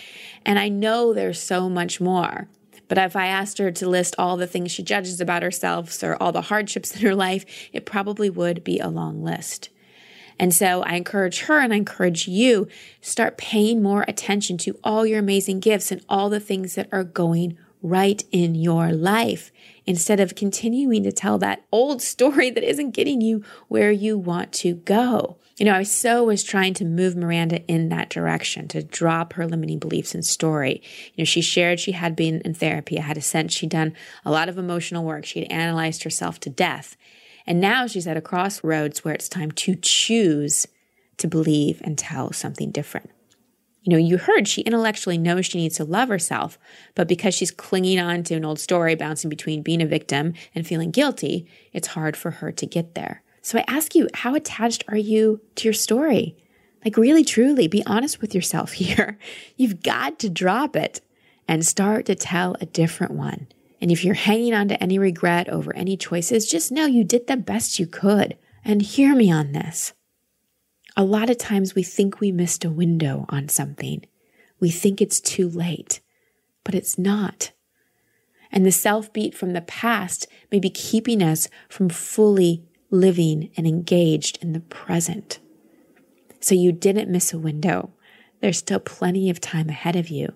And 0.46 0.58
I 0.58 0.68
know 0.68 1.12
there's 1.12 1.40
so 1.40 1.68
much 1.68 2.00
more. 2.00 2.48
But 2.88 2.98
if 2.98 3.14
I 3.14 3.26
asked 3.26 3.58
her 3.58 3.70
to 3.70 3.88
list 3.88 4.16
all 4.18 4.36
the 4.36 4.48
things 4.48 4.72
she 4.72 4.82
judges 4.82 5.20
about 5.20 5.42
herself 5.42 6.02
or 6.02 6.20
all 6.20 6.32
the 6.32 6.42
hardships 6.42 6.94
in 6.96 7.02
her 7.02 7.14
life, 7.14 7.44
it 7.72 7.86
probably 7.86 8.30
would 8.30 8.64
be 8.64 8.78
a 8.78 8.88
long 8.88 9.22
list. 9.22 9.70
And 10.40 10.54
so 10.54 10.82
I 10.82 10.94
encourage 10.94 11.40
her 11.42 11.60
and 11.60 11.70
I 11.70 11.76
encourage 11.76 12.26
you 12.26 12.66
start 13.02 13.36
paying 13.36 13.82
more 13.82 14.06
attention 14.08 14.56
to 14.58 14.78
all 14.82 15.04
your 15.04 15.18
amazing 15.18 15.60
gifts 15.60 15.92
and 15.92 16.02
all 16.08 16.30
the 16.30 16.40
things 16.40 16.76
that 16.76 16.88
are 16.90 17.04
going 17.04 17.58
right 17.82 18.24
in 18.32 18.54
your 18.54 18.90
life 18.90 19.52
instead 19.86 20.18
of 20.18 20.34
continuing 20.34 21.02
to 21.02 21.12
tell 21.12 21.36
that 21.38 21.64
old 21.70 22.00
story 22.14 22.48
that 22.48 22.64
isn't 22.64 22.92
getting 22.92 23.20
you 23.20 23.44
where 23.68 23.92
you 23.92 24.16
want 24.16 24.50
to 24.52 24.74
go. 24.74 25.36
You 25.58 25.66
know, 25.66 25.74
I 25.74 25.82
so 25.82 26.24
was 26.24 26.42
trying 26.42 26.72
to 26.74 26.86
move 26.86 27.16
Miranda 27.16 27.62
in 27.66 27.90
that 27.90 28.08
direction 28.08 28.66
to 28.68 28.82
drop 28.82 29.34
her 29.34 29.46
limiting 29.46 29.78
beliefs 29.78 30.14
and 30.14 30.24
story. 30.24 30.80
You 31.14 31.22
know, 31.22 31.26
she 31.26 31.42
shared 31.42 31.80
she 31.80 31.92
had 31.92 32.16
been 32.16 32.40
in 32.46 32.54
therapy. 32.54 32.98
I 32.98 33.02
had 33.02 33.18
a 33.18 33.22
sense 33.22 33.52
she'd 33.52 33.68
done 33.68 33.92
a 34.24 34.30
lot 34.30 34.48
of 34.48 34.56
emotional 34.56 35.04
work. 35.04 35.26
She'd 35.26 35.52
analyzed 35.52 36.04
herself 36.04 36.40
to 36.40 36.50
death. 36.50 36.96
And 37.50 37.60
now 37.60 37.88
she's 37.88 38.06
at 38.06 38.16
a 38.16 38.20
crossroads 38.20 39.04
where 39.04 39.12
it's 39.12 39.28
time 39.28 39.50
to 39.50 39.74
choose 39.74 40.68
to 41.16 41.26
believe 41.26 41.80
and 41.82 41.98
tell 41.98 42.32
something 42.32 42.70
different. 42.70 43.10
You 43.82 43.90
know, 43.90 43.98
you 43.98 44.18
heard 44.18 44.46
she 44.46 44.60
intellectually 44.62 45.18
knows 45.18 45.46
she 45.46 45.58
needs 45.58 45.74
to 45.78 45.84
love 45.84 46.10
herself, 46.10 46.60
but 46.94 47.08
because 47.08 47.34
she's 47.34 47.50
clinging 47.50 47.98
on 47.98 48.22
to 48.22 48.36
an 48.36 48.44
old 48.44 48.60
story 48.60 48.94
bouncing 48.94 49.28
between 49.28 49.62
being 49.62 49.82
a 49.82 49.86
victim 49.86 50.34
and 50.54 50.64
feeling 50.64 50.92
guilty, 50.92 51.48
it's 51.72 51.88
hard 51.88 52.16
for 52.16 52.30
her 52.30 52.52
to 52.52 52.66
get 52.66 52.94
there. 52.94 53.20
So 53.42 53.58
I 53.58 53.64
ask 53.66 53.96
you, 53.96 54.06
how 54.14 54.36
attached 54.36 54.84
are 54.86 54.96
you 54.96 55.40
to 55.56 55.64
your 55.64 55.74
story? 55.74 56.36
Like, 56.84 56.96
really, 56.96 57.24
truly, 57.24 57.66
be 57.66 57.82
honest 57.84 58.20
with 58.20 58.32
yourself 58.32 58.72
here. 58.74 59.18
You've 59.56 59.82
got 59.82 60.20
to 60.20 60.30
drop 60.30 60.76
it 60.76 61.00
and 61.48 61.66
start 61.66 62.06
to 62.06 62.14
tell 62.14 62.54
a 62.60 62.66
different 62.66 63.14
one. 63.14 63.48
And 63.80 63.90
if 63.90 64.04
you're 64.04 64.14
hanging 64.14 64.54
on 64.54 64.68
to 64.68 64.82
any 64.82 64.98
regret 64.98 65.48
over 65.48 65.74
any 65.74 65.96
choices, 65.96 66.50
just 66.50 66.70
know 66.70 66.86
you 66.86 67.02
did 67.04 67.26
the 67.26 67.36
best 67.36 67.78
you 67.78 67.86
could. 67.86 68.36
And 68.62 68.82
hear 68.82 69.14
me 69.14 69.32
on 69.32 69.52
this. 69.52 69.94
A 70.96 71.04
lot 71.04 71.30
of 71.30 71.38
times 71.38 71.74
we 71.74 71.82
think 71.82 72.20
we 72.20 72.30
missed 72.30 72.64
a 72.64 72.70
window 72.70 73.24
on 73.30 73.48
something. 73.48 74.04
We 74.58 74.70
think 74.70 75.00
it's 75.00 75.20
too 75.20 75.48
late, 75.48 76.00
but 76.62 76.74
it's 76.74 76.98
not. 76.98 77.52
And 78.52 78.66
the 78.66 78.72
self 78.72 79.12
beat 79.12 79.34
from 79.34 79.54
the 79.54 79.62
past 79.62 80.26
may 80.52 80.58
be 80.58 80.68
keeping 80.68 81.22
us 81.22 81.48
from 81.68 81.88
fully 81.88 82.64
living 82.90 83.50
and 83.56 83.66
engaged 83.66 84.38
in 84.42 84.52
the 84.52 84.60
present. 84.60 85.38
So 86.40 86.54
you 86.54 86.72
didn't 86.72 87.10
miss 87.10 87.32
a 87.32 87.38
window. 87.38 87.94
There's 88.40 88.58
still 88.58 88.80
plenty 88.80 89.30
of 89.30 89.40
time 89.40 89.68
ahead 89.68 89.96
of 89.96 90.08
you. 90.08 90.34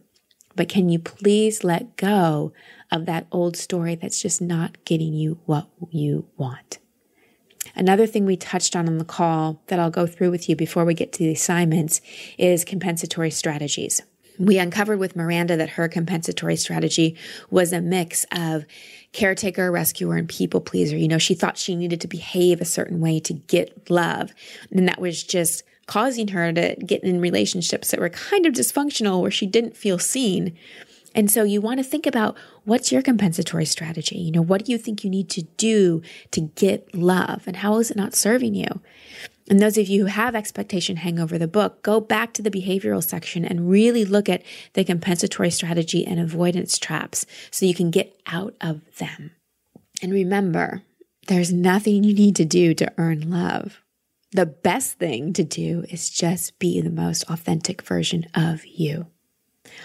But 0.56 0.68
can 0.68 0.88
you 0.88 0.98
please 0.98 1.64
let 1.64 1.96
go 1.96 2.52
of 2.94 3.06
that 3.06 3.26
old 3.32 3.56
story 3.56 3.96
that's 3.96 4.22
just 4.22 4.40
not 4.40 4.82
getting 4.84 5.12
you 5.12 5.38
what 5.46 5.66
you 5.90 6.26
want? 6.36 6.78
Another 7.74 8.06
thing 8.06 8.24
we 8.24 8.36
touched 8.36 8.76
on 8.76 8.86
on 8.86 8.98
the 8.98 9.04
call 9.04 9.60
that 9.66 9.80
I'll 9.80 9.90
go 9.90 10.06
through 10.06 10.30
with 10.30 10.48
you 10.48 10.54
before 10.54 10.84
we 10.84 10.94
get 10.94 11.12
to 11.14 11.18
the 11.18 11.32
assignments 11.32 12.00
is 12.38 12.64
compensatory 12.64 13.30
strategies. 13.30 14.00
We 14.38 14.58
uncovered 14.58 14.98
with 14.98 15.16
Miranda 15.16 15.56
that 15.56 15.70
her 15.70 15.88
compensatory 15.88 16.56
strategy 16.56 17.16
was 17.50 17.72
a 17.72 17.80
mix 17.80 18.26
of 18.30 18.64
caretaker, 19.12 19.70
rescuer, 19.72 20.16
and 20.16 20.28
people 20.28 20.60
pleaser. 20.60 20.96
You 20.96 21.08
know, 21.08 21.18
she 21.18 21.34
thought 21.34 21.58
she 21.58 21.74
needed 21.74 22.00
to 22.02 22.08
behave 22.08 22.60
a 22.60 22.64
certain 22.64 23.00
way 23.00 23.18
to 23.20 23.32
get 23.32 23.90
love. 23.90 24.32
And 24.70 24.88
that 24.88 25.00
was 25.00 25.22
just 25.22 25.64
causing 25.86 26.28
her 26.28 26.52
to 26.52 26.76
get 26.76 27.02
in 27.04 27.20
relationships 27.20 27.90
that 27.90 28.00
were 28.00 28.08
kind 28.08 28.46
of 28.46 28.54
dysfunctional 28.54 29.20
where 29.20 29.30
she 29.30 29.46
didn't 29.46 29.76
feel 29.76 29.98
seen. 29.98 30.56
And 31.14 31.30
so 31.30 31.44
you 31.44 31.60
want 31.60 31.78
to 31.78 31.84
think 31.84 32.06
about 32.06 32.36
what's 32.64 32.90
your 32.90 33.02
compensatory 33.02 33.64
strategy? 33.64 34.18
You 34.18 34.32
know, 34.32 34.42
what 34.42 34.64
do 34.64 34.72
you 34.72 34.78
think 34.78 35.04
you 35.04 35.10
need 35.10 35.30
to 35.30 35.42
do 35.42 36.02
to 36.32 36.40
get 36.40 36.94
love 36.94 37.44
and 37.46 37.56
how 37.56 37.78
is 37.78 37.90
it 37.90 37.96
not 37.96 38.14
serving 38.14 38.54
you? 38.54 38.80
And 39.48 39.60
those 39.60 39.76
of 39.76 39.88
you 39.88 40.02
who 40.02 40.06
have 40.06 40.34
expectation 40.34 40.96
hangover 40.96 41.36
the 41.36 41.46
book, 41.46 41.82
go 41.82 42.00
back 42.00 42.32
to 42.34 42.42
the 42.42 42.50
behavioral 42.50 43.04
section 43.04 43.44
and 43.44 43.68
really 43.68 44.04
look 44.04 44.28
at 44.28 44.42
the 44.72 44.84
compensatory 44.84 45.50
strategy 45.50 46.04
and 46.06 46.18
avoidance 46.18 46.78
traps 46.78 47.26
so 47.50 47.66
you 47.66 47.74
can 47.74 47.90
get 47.90 48.18
out 48.26 48.54
of 48.60 48.80
them. 48.96 49.32
And 50.02 50.12
remember, 50.12 50.82
there's 51.28 51.52
nothing 51.52 52.04
you 52.04 52.14
need 52.14 52.36
to 52.36 52.44
do 52.44 52.74
to 52.74 52.92
earn 52.96 53.30
love. 53.30 53.82
The 54.32 54.46
best 54.46 54.98
thing 54.98 55.32
to 55.34 55.44
do 55.44 55.84
is 55.90 56.10
just 56.10 56.58
be 56.58 56.80
the 56.80 56.90
most 56.90 57.24
authentic 57.30 57.82
version 57.82 58.26
of 58.34 58.66
you. 58.66 59.06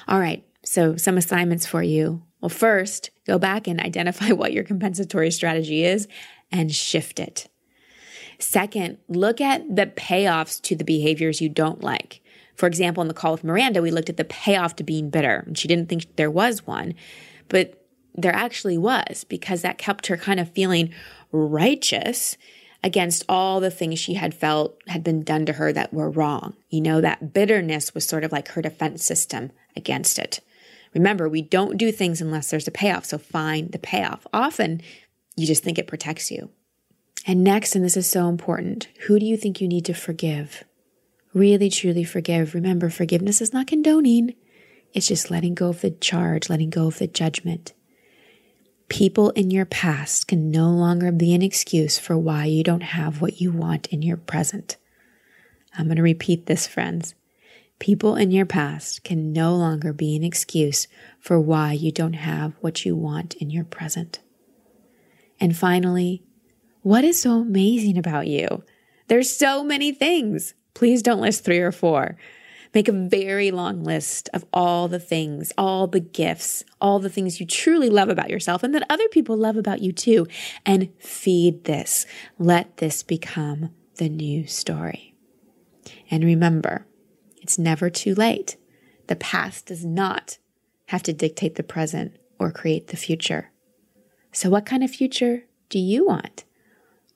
All 0.07 0.19
right. 0.19 0.43
So, 0.71 0.97
some 0.97 1.17
assignments 1.17 1.65
for 1.65 1.81
you. 1.81 2.21
Well, 2.41 2.49
first, 2.49 3.09
go 3.25 3.39
back 3.39 3.65
and 3.65 3.81
identify 3.81 4.27
what 4.33 4.53
your 4.53 4.63
compensatory 4.63 5.31
strategy 5.31 5.83
is 5.83 6.07
and 6.51 6.71
shift 6.71 7.19
it. 7.19 7.49
Second, 8.37 8.99
look 9.07 9.41
at 9.41 9.63
the 9.75 9.87
payoffs 9.87 10.61
to 10.61 10.75
the 10.75 10.83
behaviors 10.83 11.41
you 11.41 11.49
don't 11.49 11.81
like. 11.81 12.21
For 12.55 12.67
example, 12.67 13.01
in 13.01 13.07
the 13.07 13.15
call 13.15 13.31
with 13.31 13.43
Miranda, 13.43 13.81
we 13.81 13.89
looked 13.89 14.11
at 14.11 14.17
the 14.17 14.25
payoff 14.25 14.75
to 14.75 14.83
being 14.83 15.09
bitter, 15.09 15.43
and 15.47 15.57
she 15.57 15.67
didn't 15.67 15.89
think 15.89 16.15
there 16.17 16.29
was 16.29 16.67
one, 16.67 16.93
but 17.47 17.83
there 18.13 18.35
actually 18.35 18.77
was 18.77 19.23
because 19.23 19.63
that 19.63 19.79
kept 19.79 20.05
her 20.05 20.17
kind 20.17 20.39
of 20.39 20.51
feeling 20.51 20.93
righteous 21.31 22.37
against 22.83 23.25
all 23.27 23.59
the 23.59 23.71
things 23.71 23.97
she 23.97 24.13
had 24.13 24.35
felt 24.35 24.77
had 24.85 25.03
been 25.03 25.23
done 25.23 25.47
to 25.47 25.53
her 25.53 25.73
that 25.73 25.91
were 25.91 26.11
wrong. 26.11 26.55
You 26.69 26.81
know, 26.81 27.01
that 27.01 27.33
bitterness 27.33 27.95
was 27.95 28.07
sort 28.07 28.23
of 28.23 28.31
like 28.31 28.49
her 28.49 28.61
defense 28.61 29.03
system 29.03 29.51
against 29.75 30.19
it. 30.19 30.41
Remember, 30.93 31.29
we 31.29 31.41
don't 31.41 31.77
do 31.77 31.91
things 31.91 32.21
unless 32.21 32.49
there's 32.49 32.67
a 32.67 32.71
payoff, 32.71 33.05
so 33.05 33.17
find 33.17 33.71
the 33.71 33.79
payoff. 33.79 34.25
Often, 34.33 34.81
you 35.35 35.45
just 35.45 35.63
think 35.63 35.77
it 35.77 35.87
protects 35.87 36.31
you. 36.31 36.49
And 37.27 37.43
next, 37.43 37.75
and 37.75 37.83
this 37.85 37.97
is 37.97 38.09
so 38.09 38.27
important, 38.27 38.87
who 39.01 39.19
do 39.19 39.25
you 39.25 39.37
think 39.37 39.61
you 39.61 39.67
need 39.67 39.85
to 39.85 39.93
forgive? 39.93 40.63
Really, 41.33 41.69
truly 41.69 42.03
forgive. 42.03 42.55
Remember, 42.55 42.89
forgiveness 42.89 43.41
is 43.41 43.53
not 43.53 43.67
condoning, 43.67 44.33
it's 44.93 45.07
just 45.07 45.29
letting 45.29 45.53
go 45.53 45.69
of 45.69 45.81
the 45.81 45.91
charge, 45.91 46.49
letting 46.49 46.71
go 46.71 46.87
of 46.87 46.97
the 46.97 47.07
judgment. 47.07 47.73
People 48.87 49.29
in 49.31 49.51
your 49.51 49.65
past 49.65 50.27
can 50.27 50.49
no 50.49 50.71
longer 50.71 51.11
be 51.11 51.35
an 51.35 51.43
excuse 51.43 51.99
for 51.99 52.17
why 52.17 52.45
you 52.45 52.63
don't 52.63 52.81
have 52.81 53.21
what 53.21 53.39
you 53.39 53.51
want 53.51 53.85
in 53.87 54.01
your 54.01 54.17
present. 54.17 54.77
I'm 55.77 55.85
going 55.85 55.97
to 55.97 56.03
repeat 56.03 56.47
this, 56.47 56.65
friends. 56.65 57.13
People 57.79 58.15
in 58.15 58.31
your 58.31 58.45
past 58.45 59.05
can 59.05 59.31
no 59.31 59.55
longer 59.55 59.93
be 59.93 60.15
an 60.15 60.23
excuse 60.23 60.87
for 61.19 61.39
why 61.39 61.71
you 61.71 61.91
don't 61.91 62.13
have 62.13 62.53
what 62.59 62.85
you 62.85 62.95
want 62.95 63.35
in 63.35 63.49
your 63.49 63.63
present. 63.63 64.19
And 65.39 65.55
finally, 65.55 66.21
what 66.81 67.05
is 67.05 67.21
so 67.21 67.39
amazing 67.39 67.97
about 67.97 68.27
you? 68.27 68.63
There's 69.07 69.33
so 69.35 69.63
many 69.63 69.93
things. 69.93 70.53
Please 70.73 71.01
don't 71.01 71.21
list 71.21 71.45
three 71.45 71.59
or 71.59 71.71
four. 71.71 72.17
Make 72.73 72.87
a 72.87 72.93
very 72.93 73.49
long 73.49 73.83
list 73.83 74.29
of 74.33 74.45
all 74.53 74.87
the 74.87 74.99
things, 74.99 75.51
all 75.57 75.87
the 75.87 75.99
gifts, 75.99 76.63
all 76.79 76.99
the 76.99 77.09
things 77.09 77.39
you 77.39 77.45
truly 77.45 77.89
love 77.89 78.09
about 78.09 78.29
yourself 78.29 78.61
and 78.61 78.75
that 78.75 78.85
other 78.89 79.07
people 79.07 79.35
love 79.35 79.57
about 79.57 79.81
you 79.81 79.91
too. 79.91 80.27
And 80.65 80.89
feed 80.99 81.63
this. 81.63 82.05
Let 82.37 82.77
this 82.77 83.01
become 83.01 83.71
the 83.95 84.09
new 84.09 84.45
story. 84.45 85.15
And 86.11 86.23
remember, 86.23 86.85
it's 87.49 87.57
never 87.57 87.89
too 87.89 88.13
late. 88.13 88.57
The 89.07 89.15
past 89.15 89.65
does 89.65 89.83
not 89.83 90.37
have 90.89 91.01
to 91.01 91.13
dictate 91.13 91.55
the 91.55 91.63
present 91.63 92.15
or 92.37 92.51
create 92.51 92.89
the 92.89 92.95
future. 92.95 93.49
So, 94.31 94.51
what 94.51 94.67
kind 94.67 94.83
of 94.83 94.91
future 94.91 95.45
do 95.69 95.79
you 95.79 96.05
want? 96.05 96.43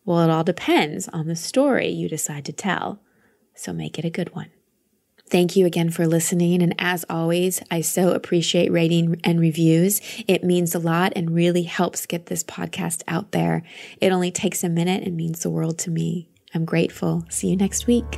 Well, 0.05 0.21
it 0.21 0.31
all 0.31 0.43
depends 0.43 1.07
on 1.09 1.27
the 1.27 1.35
story 1.35 1.89
you 1.89 2.09
decide 2.09 2.45
to 2.45 2.51
tell. 2.51 2.99
So, 3.53 3.73
make 3.73 3.99
it 3.99 4.05
a 4.05 4.09
good 4.09 4.33
one. 4.33 4.49
Thank 5.29 5.55
you 5.55 5.67
again 5.67 5.91
for 5.91 6.07
listening. 6.07 6.63
And 6.63 6.73
as 6.79 7.05
always, 7.11 7.61
I 7.69 7.81
so 7.81 8.13
appreciate 8.13 8.71
rating 8.71 9.21
and 9.23 9.39
reviews. 9.39 10.01
It 10.27 10.43
means 10.43 10.73
a 10.73 10.79
lot 10.79 11.13
and 11.15 11.35
really 11.35 11.63
helps 11.63 12.07
get 12.07 12.25
this 12.25 12.43
podcast 12.43 13.03
out 13.07 13.33
there. 13.33 13.61
It 14.01 14.11
only 14.11 14.31
takes 14.31 14.63
a 14.63 14.69
minute 14.69 15.03
and 15.03 15.15
means 15.15 15.41
the 15.43 15.51
world 15.51 15.77
to 15.79 15.91
me. 15.91 16.27
I'm 16.55 16.65
grateful. 16.65 17.23
See 17.29 17.49
you 17.49 17.55
next 17.55 17.85
week. 17.85 18.17